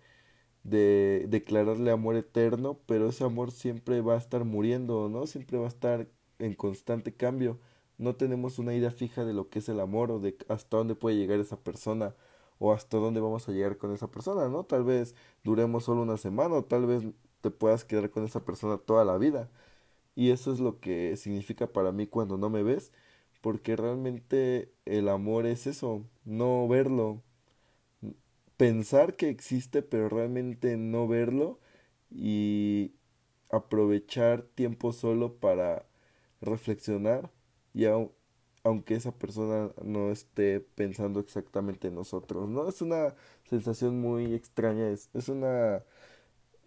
[0.64, 5.26] de declararle amor eterno, pero ese amor siempre va a estar muriendo, ¿no?
[5.26, 6.08] Siempre va a estar
[6.38, 7.60] en constante cambio.
[7.98, 10.96] No tenemos una idea fija de lo que es el amor o de hasta dónde
[10.96, 12.14] puede llegar esa persona
[12.58, 14.64] o hasta dónde vamos a llegar con esa persona, ¿no?
[14.64, 17.04] Tal vez duremos solo una semana o tal vez
[17.40, 19.50] te puedas quedar con esa persona toda la vida.
[20.14, 22.92] Y eso es lo que significa para mí cuando no me ves,
[23.42, 27.22] porque realmente el amor es eso, no verlo,
[28.56, 31.60] pensar que existe pero realmente no verlo
[32.10, 32.94] y
[33.50, 35.86] aprovechar tiempo solo para
[36.40, 37.30] reflexionar
[37.74, 37.86] y
[38.64, 42.68] aunque esa persona no esté pensando exactamente en nosotros, ¿no?
[42.68, 43.14] Es una
[43.48, 45.84] sensación muy extraña, es, es una...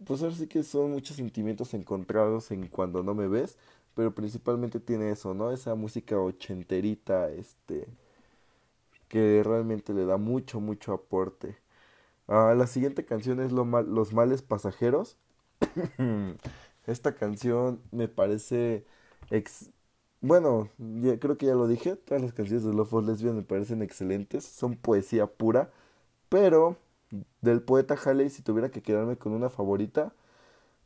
[0.05, 3.57] Pues ahora sí que son muchos sentimientos encontrados en cuando no me ves,
[3.95, 5.51] pero principalmente tiene eso, ¿no?
[5.51, 7.87] Esa música ochenterita, este,
[9.07, 11.57] que realmente le da mucho, mucho aporte.
[12.27, 15.17] Ah, la siguiente canción es Los Males Pasajeros.
[16.87, 18.85] Esta canción me parece...
[19.29, 19.69] Ex
[20.21, 20.69] bueno,
[21.19, 21.95] creo que ya lo dije.
[21.95, 24.45] Todas las canciones de Love for Lesbian me parecen excelentes.
[24.45, 25.71] Son poesía pura.
[26.29, 26.77] Pero
[27.41, 30.13] del poeta Haley, si tuviera que quedarme con una favorita,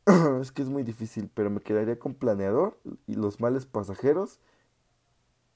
[0.40, 1.30] es que es muy difícil.
[1.34, 4.40] Pero me quedaría con Planeador y Los Males Pasajeros.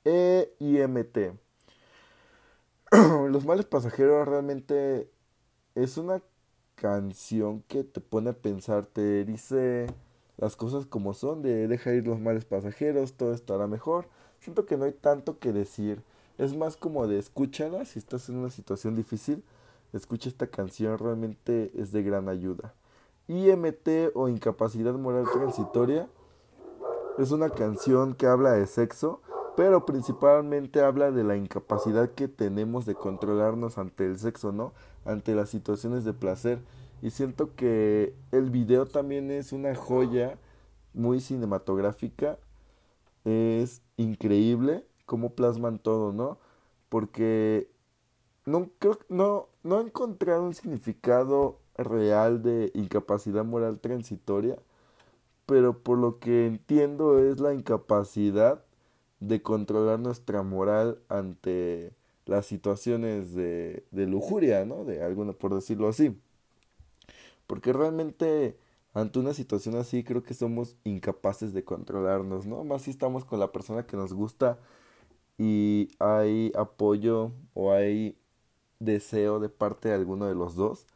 [0.05, 1.35] E y MT.
[3.31, 5.11] Los Males Pasajeros realmente
[5.77, 6.23] es una
[6.75, 9.87] canción que te pone a pensar, te dice
[10.39, 14.07] las cosas como son, de deja ir los males pasajeros, todo estará mejor.
[14.41, 16.03] Siento que no hay tanto que decir.
[16.39, 19.45] Es más como de escúchala si estás en una situación difícil.
[19.93, 22.75] Escucha esta canción, realmente es de gran ayuda.
[23.29, 26.09] IMT o incapacidad moral transitoria
[27.19, 29.21] es una canción que habla de sexo
[29.57, 34.75] pero principalmente habla de la incapacidad que tenemos de controlarnos ante el sexo, ¿no?
[35.07, 36.61] Ante las situaciones de placer.
[37.01, 40.39] Y siento que el video también es una joya
[40.93, 42.39] muy cinematográfica.
[43.25, 46.39] Es increíble cómo plasman todo, ¿no?
[46.91, 47.71] Porque
[48.45, 54.59] no creo no no he encontrado un significado real de incapacidad moral transitoria,
[55.47, 58.66] pero por lo que entiendo es la incapacidad
[59.21, 61.95] de controlar nuestra moral ante
[62.27, 64.85] las situaciones de, de lujuria, ¿no?
[64.85, 66.17] De alguna, por decirlo así.
[67.47, 68.57] Porque realmente
[68.95, 72.65] ante una situación así creo que somos incapaces de controlarnos, ¿no?
[72.65, 74.59] Más si estamos con la persona que nos gusta
[75.39, 78.19] y hay apoyo o hay
[78.81, 80.87] deseo de parte de alguno de los dos.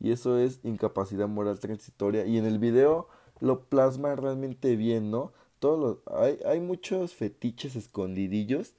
[0.00, 2.26] Y eso es incapacidad moral transitoria.
[2.26, 3.08] Y en el video
[3.40, 5.32] lo plasma realmente bien, ¿no?
[5.60, 8.74] Todos hay, hay muchos fetiches escondidillos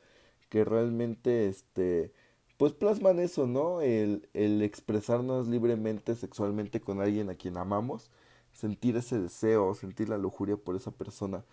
[0.50, 2.14] que realmente este
[2.58, 3.82] pues plasman eso, ¿no?
[3.82, 8.12] El, el expresarnos libremente sexualmente con alguien a quien amamos,
[8.54, 11.44] sentir ese deseo, sentir la lujuria por esa persona.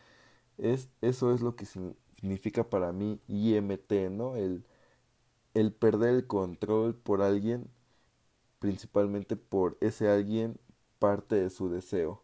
[0.59, 4.37] Es, eso es lo que significa para mí IMT, ¿no?
[4.37, 4.65] El,
[5.55, 7.69] el perder el control por alguien,
[8.61, 10.59] principalmente por ese alguien,
[11.01, 12.23] parte de su deseo.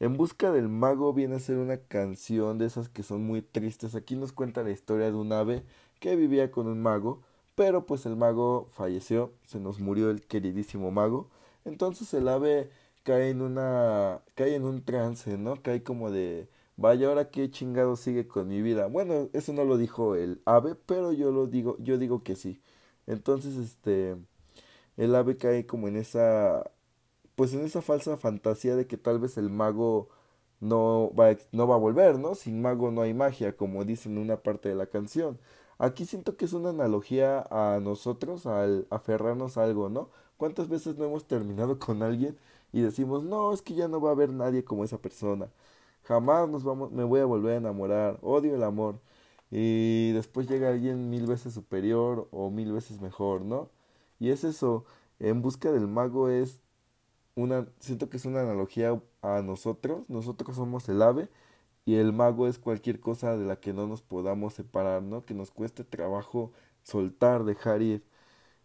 [0.00, 3.94] En busca del mago viene a ser una canción de esas que son muy tristes.
[3.94, 5.62] Aquí nos cuenta la historia de un ave
[6.00, 7.22] que vivía con un mago,
[7.54, 11.28] pero pues el mago falleció, se nos murió el queridísimo mago.
[11.66, 12.70] Entonces el ave
[13.02, 15.62] cae en una cae en un trance, ¿no?
[15.62, 18.86] Cae como de vaya ahora qué chingado sigue con mi vida.
[18.86, 22.60] Bueno, eso no lo dijo el ave, pero yo lo digo, yo digo que sí.
[23.06, 24.16] Entonces, este
[24.96, 26.70] el ave cae como en esa
[27.40, 30.10] pues en esa falsa fantasía de que tal vez el mago
[30.60, 32.34] no va, no va a volver, ¿no?
[32.34, 35.38] Sin mago no hay magia, como dicen en una parte de la canción.
[35.78, 40.10] Aquí siento que es una analogía a nosotros al aferrarnos a algo, ¿no?
[40.36, 42.38] ¿Cuántas veces no hemos terminado con alguien
[42.72, 45.50] y decimos, no, es que ya no va a haber nadie como esa persona?
[46.02, 49.00] Jamás nos vamos, me voy a volver a enamorar, odio el amor.
[49.50, 53.70] y después llega alguien mil veces superior o mil veces mejor, ¿no?
[54.18, 54.84] Y es eso,
[55.18, 56.60] en busca del mago es
[57.42, 61.28] una, siento que es una analogía a nosotros, nosotros somos el ave
[61.84, 65.24] y el mago es cualquier cosa de la que no nos podamos separar, ¿no?
[65.24, 66.52] Que nos cueste trabajo
[66.84, 68.04] soltar, dejar ir.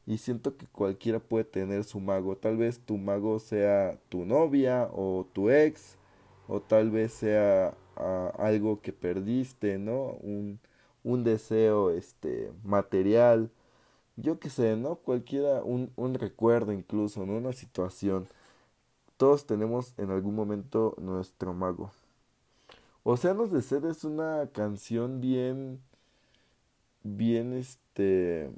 [0.05, 2.37] Y siento que cualquiera puede tener su mago.
[2.37, 5.97] Tal vez tu mago sea tu novia o tu ex.
[6.47, 7.75] O tal vez sea
[8.37, 10.11] algo que perdiste, ¿no?
[10.21, 10.59] Un,
[11.03, 13.51] un deseo este, material.
[14.17, 14.95] Yo qué sé, ¿no?
[14.97, 17.37] Cualquiera, un, un recuerdo incluso, ¿no?
[17.37, 18.27] Una situación.
[19.17, 21.91] Todos tenemos en algún momento nuestro mago.
[23.03, 25.79] Océanos de Sed es una canción bien,
[27.03, 28.49] bien, este,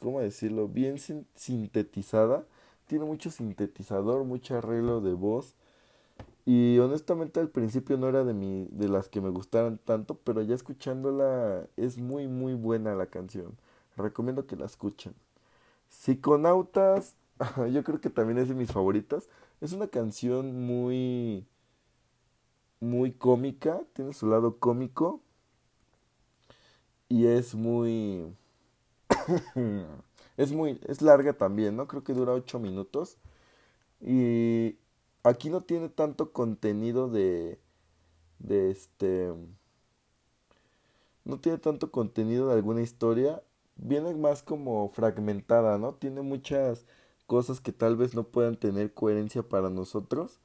[0.00, 0.68] ¿cómo decirlo?
[0.68, 0.98] Bien
[1.34, 2.44] sintetizada.
[2.86, 5.54] Tiene mucho sintetizador, mucho arreglo de voz.
[6.44, 10.42] Y honestamente al principio no era de, mi, de las que me gustaran tanto, pero
[10.42, 13.56] ya escuchándola es muy muy buena la canción.
[13.96, 15.14] Recomiendo que la escuchen.
[15.88, 17.16] Psiconautas,
[17.72, 19.28] yo creo que también es de mis favoritas.
[19.62, 21.46] Es una canción muy
[22.80, 25.22] muy cómica, tiene su lado cómico
[27.08, 28.34] y es muy
[30.36, 31.86] es muy es larga también, ¿no?
[31.86, 33.18] Creo que dura ocho minutos
[34.00, 34.78] y
[35.22, 37.60] aquí no tiene tanto contenido de
[38.40, 39.32] de este
[41.24, 43.42] no tiene tanto contenido de alguna historia,
[43.76, 45.94] viene más como fragmentada, ¿no?
[45.94, 46.84] Tiene muchas
[47.32, 50.42] cosas que tal vez no puedan tener coherencia para nosotros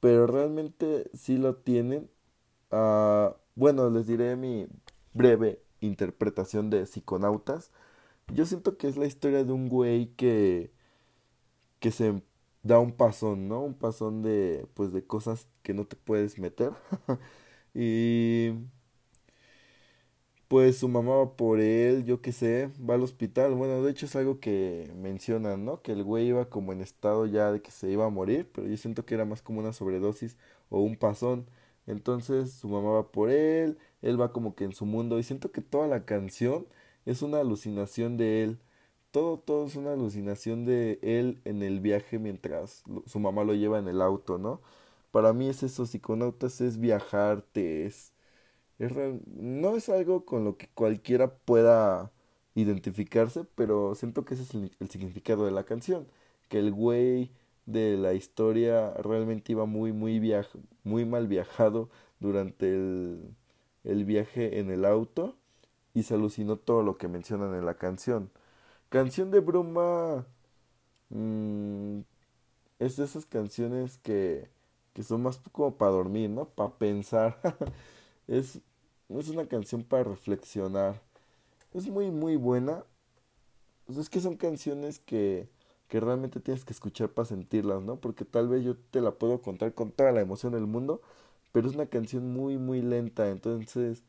[0.00, 2.10] pero realmente sí lo tienen.
[2.70, 4.66] Uh, bueno, les diré mi
[5.14, 7.72] breve interpretación de Psiconautas.
[8.32, 10.72] Yo siento que es la historia de un güey que
[11.80, 12.22] que se
[12.62, 13.62] da un pasón, ¿no?
[13.62, 16.72] Un pasón de pues de cosas que no te puedes meter.
[17.74, 18.52] y
[20.48, 23.54] pues su mamá va por él, yo qué sé, va al hospital.
[23.54, 25.82] Bueno, de hecho es algo que mencionan, ¿no?
[25.82, 28.66] Que el güey iba como en estado ya de que se iba a morir, pero
[28.66, 30.36] yo siento que era más como una sobredosis
[30.70, 31.46] o un pasón.
[31.86, 35.52] Entonces su mamá va por él, él va como que en su mundo y siento
[35.52, 36.66] que toda la canción
[37.06, 38.58] es una alucinación de él.
[39.10, 43.78] Todo, todo es una alucinación de él en el viaje mientras su mamá lo lleva
[43.78, 44.60] en el auto, ¿no?
[45.10, 48.12] Para mí es eso, psiconautas es viajarte, es
[48.78, 52.12] no es algo con lo que cualquiera pueda
[52.54, 56.06] identificarse, pero siento que ese es el, significado de la canción.
[56.48, 57.30] Que el güey
[57.66, 60.20] de la historia realmente iba muy, muy,
[60.84, 63.34] muy mal viajado durante el,
[63.84, 65.36] el viaje en el auto
[65.94, 68.30] y se alucinó todo lo que mencionan en la canción.
[68.90, 70.26] Canción de broma
[71.10, 72.00] mm,
[72.78, 74.50] es de esas canciones que,
[74.94, 76.46] que son más como para dormir, ¿no?
[76.48, 77.38] Para pensar.
[78.28, 78.60] es
[79.08, 81.00] es una canción para reflexionar.
[81.72, 82.84] Es muy, muy buena.
[83.88, 85.48] Es que son canciones que,
[85.88, 87.96] que realmente tienes que escuchar para sentirlas, ¿no?
[87.96, 91.00] Porque tal vez yo te la puedo contar con toda la emoción del mundo,
[91.52, 93.30] pero es una canción muy, muy lenta.
[93.30, 94.02] Entonces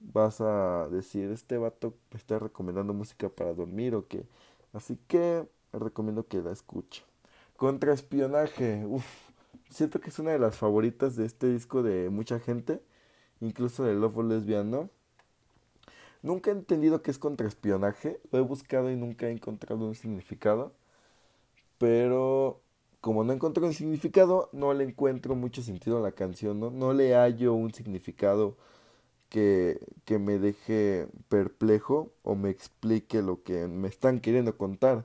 [0.00, 4.26] vas a decir, este vato me está recomendando música para dormir o qué.
[4.74, 7.04] Así que recomiendo que la escuche.
[7.56, 9.06] Contraespionaje, uff,
[9.70, 12.82] siento que es una de las favoritas de este disco de mucha gente
[13.40, 14.90] incluso de Love Lesbiano.
[16.22, 20.72] Nunca he entendido qué es contraespionaje, lo he buscado y nunca he encontrado un significado,
[21.78, 22.60] pero
[23.00, 26.70] como no encontré un significado, no le encuentro mucho sentido a la canción, ¿no?
[26.70, 28.56] No le hallo un significado
[29.28, 35.04] que, que me deje perplejo o me explique lo que me están queriendo contar.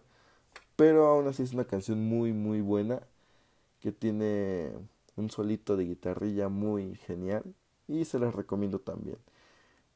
[0.76, 3.02] Pero aún así es una canción muy muy buena
[3.82, 4.72] que tiene
[5.16, 7.44] un solito de guitarrilla muy genial
[7.92, 9.18] y se las recomiendo también.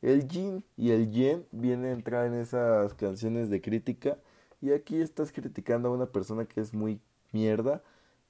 [0.01, 4.17] El yin y el yen vienen a entrar en esas canciones de crítica
[4.61, 6.99] y aquí estás criticando a una persona que es muy
[7.31, 7.81] mierda,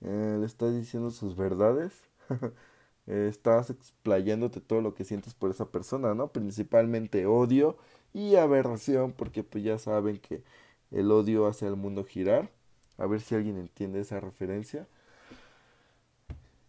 [0.01, 1.93] eh, le estás diciendo sus verdades,
[3.07, 6.29] estás explayándote todo lo que sientes por esa persona, ¿no?
[6.29, 7.77] Principalmente odio
[8.13, 10.43] y aberración porque pues ya saben que
[10.91, 12.49] el odio hace al mundo girar.
[12.97, 14.87] A ver si alguien entiende esa referencia.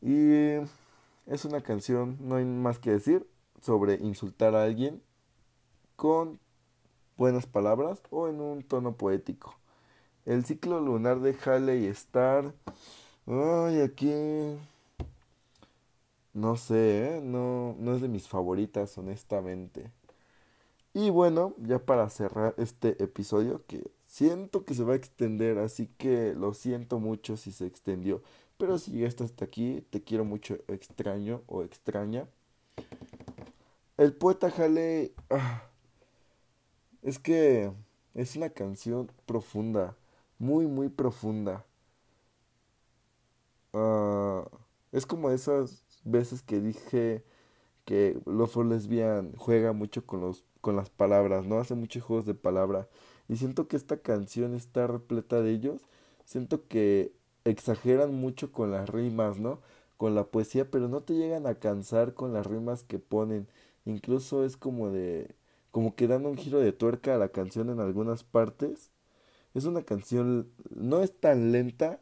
[0.02, 0.56] Y
[1.26, 3.28] es una canción, no hay más que decir,
[3.60, 5.02] sobre insultar a alguien
[5.96, 6.38] con
[7.16, 9.56] buenas palabras o en un tono poético.
[10.24, 12.52] El ciclo lunar de Halley Star.
[13.26, 14.12] Ay, aquí.
[16.34, 17.20] No sé, ¿eh?
[17.22, 19.90] no, no es de mis favoritas, honestamente.
[20.92, 25.88] Y bueno, ya para cerrar este episodio, que siento que se va a extender, así
[25.98, 28.22] que lo siento mucho si se extendió.
[28.58, 32.28] Pero si llegaste hasta aquí, te quiero mucho, extraño o extraña.
[33.98, 35.12] El poeta Halley.
[35.28, 35.68] Ah,
[37.02, 37.72] Es que
[38.14, 39.96] es una canción profunda,
[40.38, 41.64] muy, muy profunda.
[43.72, 44.48] Ah,
[44.92, 47.24] es como esas veces que dije
[47.86, 51.58] que Love for Lesbian juega mucho con los con las palabras, ¿no?
[51.60, 52.88] Hace muchos juegos de palabra
[53.28, 55.82] y siento que esta canción está repleta de ellos.
[56.26, 57.12] Siento que
[57.46, 59.60] exageran mucho con las rimas, ¿no?
[59.96, 63.48] Con la poesía, pero no te llegan a cansar con las rimas que ponen.
[63.86, 65.34] Incluso es como de
[65.70, 68.90] como que dan un giro de tuerca a la canción en algunas partes.
[69.54, 72.00] Es una canción no es tan lenta,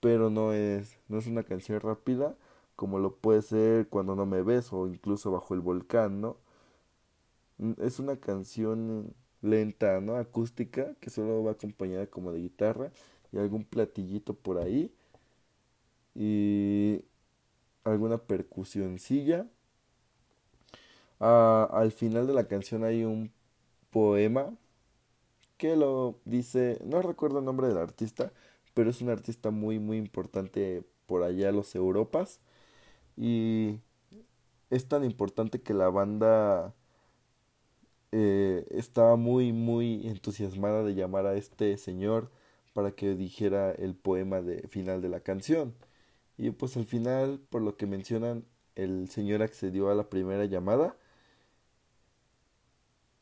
[0.00, 2.36] pero no es no es una canción rápida
[2.76, 6.38] como lo puede ser cuando no me ves o incluso bajo el volcán, ¿no?
[7.58, 10.16] Mm, es una canción lenta, ¿no?
[10.16, 12.92] Acústica, que solo va acompañada como de guitarra
[13.34, 14.92] y algún platillito por ahí
[16.14, 17.04] y
[17.84, 19.46] alguna percusioncilla.
[21.20, 23.32] Ah, al final de la canción hay un
[23.90, 24.54] poema
[25.56, 28.32] que lo dice, no recuerdo el nombre del artista,
[28.74, 32.40] pero es un artista muy muy importante por allá los Europas
[33.16, 33.80] y
[34.70, 36.74] es tan importante que la banda
[38.12, 42.30] eh, estaba muy, muy entusiasmada de llamar a este señor
[42.74, 45.74] para que dijera el poema de final de la canción.
[46.38, 48.46] Y pues al final, por lo que mencionan,
[48.76, 50.96] el señor accedió a la primera llamada.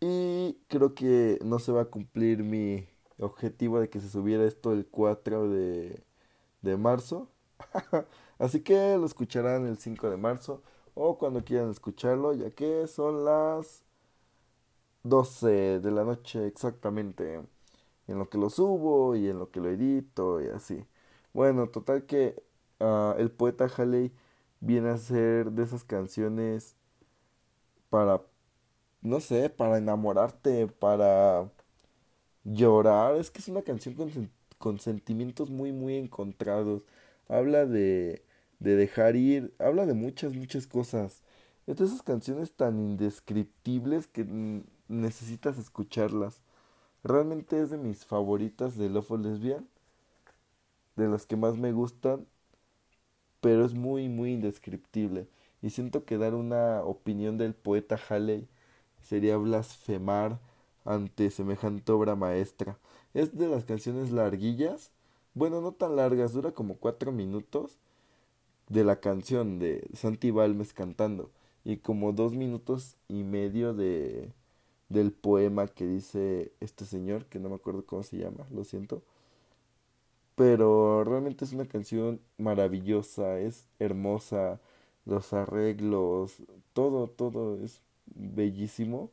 [0.01, 2.87] Y creo que no se va a cumplir mi
[3.19, 6.03] objetivo de que se subiera esto el 4 de,
[6.63, 7.29] de marzo.
[8.39, 10.63] Así que lo escucharán el 5 de marzo
[10.95, 13.85] o cuando quieran escucharlo, ya que son las
[15.05, 17.41] 12 de la noche exactamente
[18.09, 20.85] en lo que lo subo y en lo que lo edito y así.
[21.33, 22.43] Bueno, total que
[22.81, 24.13] ah, el poeta Haley
[24.61, 26.77] viene a ser de esas canciones
[27.91, 28.23] para,
[29.03, 31.51] no sé, para enamorarte, para
[32.45, 33.17] llorar.
[33.17, 34.11] Es que es una canción con,
[34.59, 36.85] con sentimientos muy, muy encontrados.
[37.29, 38.25] Habla de,
[38.61, 41.23] de dejar ir, habla de muchas, muchas cosas.
[41.67, 44.27] Es de esas canciones tan indescriptibles que
[44.89, 46.43] necesitas escucharlas.
[47.05, 49.69] Realmente es de mis favoritas de Love Lesbian,
[50.97, 52.27] de las que más me gustan,
[53.41, 55.27] pero es muy, muy indescriptible.
[55.63, 58.49] Y siento que dar una opinión del poeta Haley
[59.03, 60.39] sería blasfemar
[60.85, 62.79] ante semejante obra maestra.
[63.15, 64.91] Es de las canciones larguillas,
[65.35, 67.79] bueno, no tan largas, dura como cuatro minutos
[68.69, 71.31] de la canción de Santi Balmes cantando
[71.65, 74.33] y como dos minutos y medio de
[74.93, 79.03] del poema que dice este señor, que no me acuerdo cómo se llama, lo siento.
[80.35, 84.61] Pero realmente es una canción maravillosa, es hermosa,
[85.05, 89.11] los arreglos, todo, todo es bellísimo.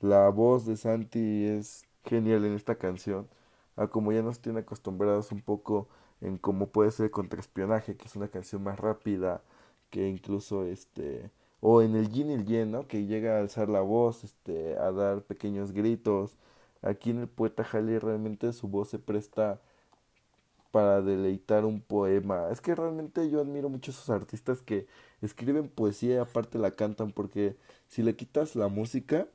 [0.00, 3.28] La voz de Santi es genial en esta canción,
[3.76, 5.88] a como ya nos tiene acostumbrados un poco
[6.20, 9.42] en cómo puede ser Contraespionaje, que es una canción más rápida,
[9.90, 11.30] que incluso este
[11.60, 12.86] o en el yin y el yen, ¿no?
[12.88, 16.36] Que llega a alzar la voz, este, a dar pequeños gritos.
[16.82, 19.60] Aquí en el poeta Halley realmente su voz se presta
[20.70, 22.48] para deleitar un poema.
[22.50, 24.86] Es que realmente yo admiro mucho a esos artistas que
[25.22, 27.56] escriben poesía y aparte la cantan porque
[27.88, 29.28] si le quitas la música,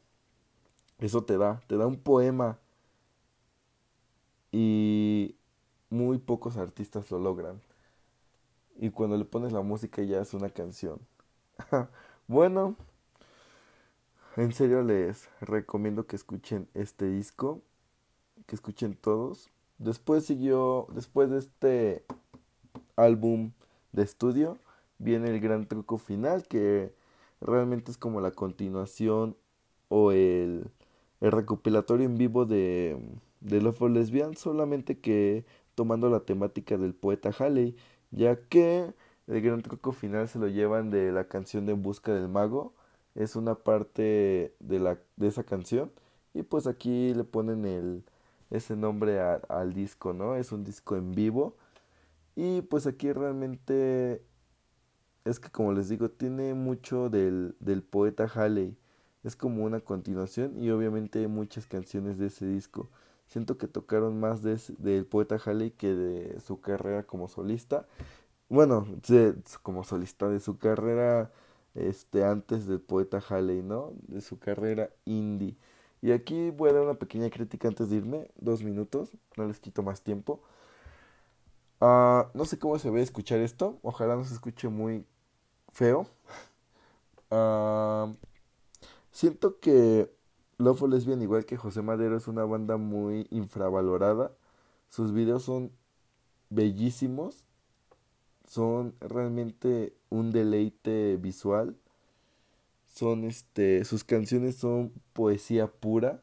[1.00, 2.60] eso te da, te da un poema.
[4.52, 5.36] Y
[5.90, 7.62] muy pocos artistas lo logran.
[8.80, 11.00] Y cuando le pones la música ya es una canción.
[12.28, 12.76] Bueno,
[14.38, 17.62] en serio les recomiendo que escuchen este disco,
[18.46, 19.50] que escuchen todos.
[19.78, 22.06] Después siguió, después de este
[22.96, 23.52] álbum
[23.92, 24.58] de estudio,
[25.00, 26.94] viene el gran truco final, que
[27.42, 29.36] realmente es como la continuación
[29.90, 30.72] o el,
[31.22, 32.98] el recopilatorio en vivo de,
[33.42, 35.46] de Love for Lesbian, solamente que
[35.76, 37.76] tomando la temática del poeta Halley,
[38.12, 38.94] ya que
[39.28, 42.74] el gran truco final se lo llevan de la canción de En Busca del Mago.
[43.16, 45.92] Es una parte de, la, de esa canción.
[46.34, 48.04] Y pues aquí le ponen el,
[48.50, 50.36] ese nombre al disco, ¿no?
[50.36, 51.56] Es un disco en vivo.
[52.36, 54.24] Y pues aquí realmente
[55.26, 58.76] es que como les digo, tiene mucho del, del poeta Halley.
[59.24, 62.90] Es como una continuación y obviamente hay muchas canciones de ese disco.
[63.28, 67.88] Siento que tocaron más de, del poeta Halley que de su carrera como solista
[68.54, 68.86] bueno,
[69.64, 71.32] como solista de su carrera
[71.74, 73.94] este antes del poeta Halley, ¿no?
[74.08, 75.58] De su carrera indie.
[76.02, 79.60] Y aquí voy a dar una pequeña crítica antes de irme, dos minutos, no les
[79.60, 80.42] quito más tiempo.
[81.82, 85.06] Ah, no sé cómo se ve escuchar esto, ojalá no se escuche muy
[85.72, 86.08] feo.
[87.36, 88.14] Ah,
[89.12, 90.12] siento que
[90.60, 94.32] Lofo Lesbian, igual que José Madero, es una banda muy infravalorada.
[94.90, 95.72] Sus videos son
[96.52, 97.43] bellísimos,
[98.54, 101.76] son realmente un deleite visual.
[102.88, 106.22] Son este, sus canciones son poesía pura.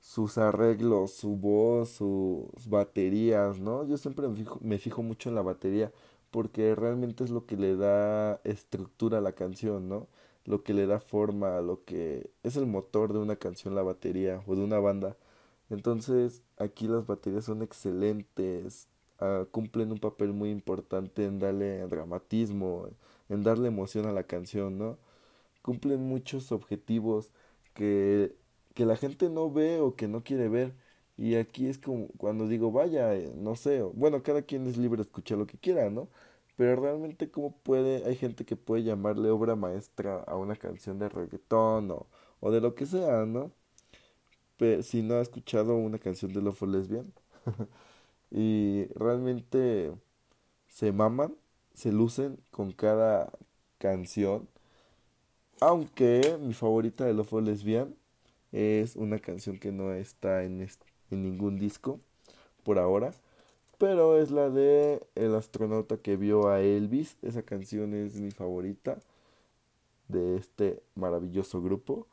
[0.00, 3.84] Sus arreglos, su voz, sus baterías, ¿no?
[3.86, 5.92] Yo siempre me fijo, me fijo mucho en la batería
[6.30, 10.08] porque realmente es lo que le da estructura a la canción, ¿no?
[10.44, 14.42] Lo que le da forma, lo que es el motor de una canción, la batería
[14.46, 15.16] o de una banda.
[15.70, 18.88] Entonces, aquí las baterías son excelentes,
[19.20, 22.88] ah, cumplen un papel muy importante en darle dramatismo,
[23.28, 24.98] en darle emoción a la canción, ¿no?
[25.62, 27.32] Cumplen muchos objetivos
[27.74, 28.34] que,
[28.74, 30.74] que la gente no ve o que no quiere ver.
[31.16, 34.98] Y aquí es como cuando digo, vaya, eh, no sé, bueno, cada quien es libre
[34.98, 36.08] de escuchar lo que quiera, ¿no?
[36.56, 41.08] Pero realmente cómo puede, hay gente que puede llamarle obra maestra a una canción de
[41.08, 42.06] reggaetón o,
[42.40, 43.52] o de lo que sea, ¿no?
[44.56, 47.12] Pero si no ha escuchado una canción de Love for Lesbian
[48.30, 49.92] y realmente
[50.68, 51.34] se maman,
[51.74, 53.32] se lucen con cada
[53.78, 54.48] canción.
[55.60, 57.94] Aunque mi favorita de Love for Lesbian
[58.52, 60.60] es una canción que no está en,
[61.10, 62.00] en ningún disco
[62.64, 63.12] por ahora.
[63.78, 67.16] Pero es la de El astronauta que vio a Elvis.
[67.22, 68.98] Esa canción es mi favorita
[70.08, 72.06] de este maravilloso grupo.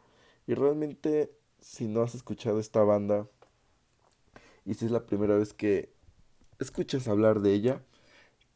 [0.48, 3.28] Y realmente, si no has escuchado esta banda
[4.66, 5.95] y si es la primera vez que
[6.60, 7.84] escuchas hablar de ella,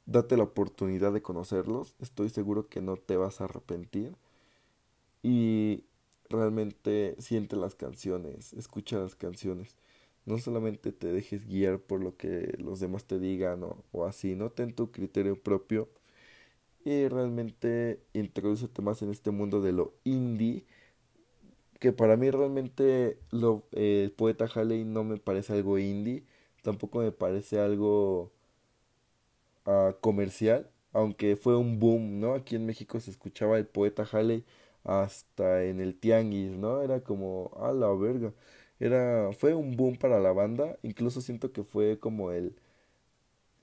[0.06, 1.96] date la oportunidad de conocerlos.
[2.00, 4.16] Estoy seguro que no te vas a arrepentir.
[5.24, 5.84] Y
[6.30, 9.76] realmente siente las canciones, escucha las canciones
[10.30, 14.52] no solamente te dejes guiar por lo que los demás te digan o, así, ¿no?
[14.52, 15.90] Ten tu criterio propio
[16.86, 20.66] y realmente introdúcete más en este mundo de lo indie
[21.80, 26.24] que para mí realmente lo, eh, el poeta Halley no me parece algo indie,
[26.64, 28.32] tampoco me parece algo
[29.66, 32.34] uh, comercial, aunque fue un boom, ¿no?
[32.34, 34.46] Aquí en México se escuchaba el poeta Halley
[34.84, 36.82] hasta en el tianguis, ¿no?
[36.82, 38.34] Era como, a la verga.
[38.80, 42.56] Era, fue un boom para la banda, incluso siento que fue como el,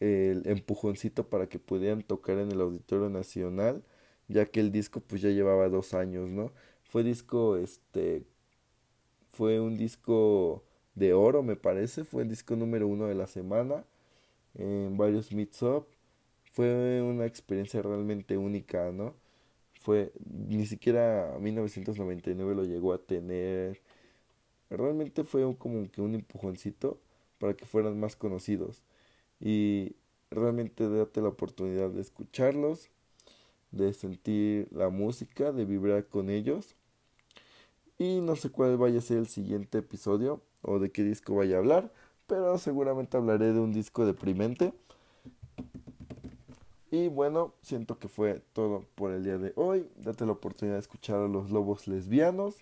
[0.00, 3.82] el empujoncito para que pudieran tocar en el Auditorio Nacional,
[4.28, 6.52] ya que el disco pues ya llevaba dos años, ¿no?
[6.84, 8.24] Fue disco, este,
[9.30, 10.64] fue un disco
[10.96, 13.84] de oro, me parece, fue el disco número uno de la semana,
[14.54, 15.86] en varios meets up,
[16.52, 19.14] fue una experiencia realmente única, ¿no?
[19.82, 23.80] Fue, ni siquiera 1999 lo llegó a tener,
[24.70, 26.98] realmente fue como que un empujoncito
[27.38, 28.82] para que fueran más conocidos.
[29.40, 29.94] Y
[30.30, 32.88] realmente date la oportunidad de escucharlos,
[33.70, 36.74] de sentir la música, de vibrar con ellos.
[37.98, 41.56] Y no sé cuál vaya a ser el siguiente episodio o de qué disco vaya
[41.56, 41.92] a hablar,
[42.26, 44.72] pero seguramente hablaré de un disco deprimente.
[46.90, 49.88] Y bueno, siento que fue todo por el día de hoy.
[49.96, 52.56] Date la oportunidad de escuchar a los lobos lesbianos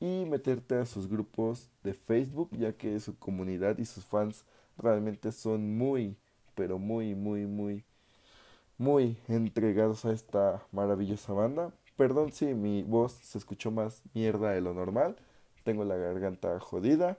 [0.00, 4.44] y meterte a sus grupos de Facebook, ya que su comunidad y sus fans
[4.78, 6.16] realmente son muy,
[6.54, 7.84] pero muy, muy, muy,
[8.78, 11.72] muy entregados a esta maravillosa banda.
[11.96, 15.16] Perdón si mi voz se escuchó más mierda de lo normal,
[15.62, 17.18] tengo la garganta jodida.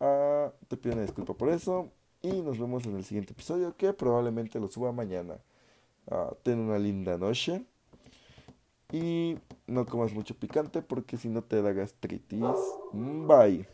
[0.00, 1.90] Ah, te pido una disculpa por eso
[2.22, 5.38] y nos vemos en el siguiente episodio que probablemente lo suba mañana.
[6.10, 7.64] Ah, ten una linda noche.
[8.92, 12.40] Y no comas mucho picante porque si no te da gastritis.
[12.92, 13.66] Bye.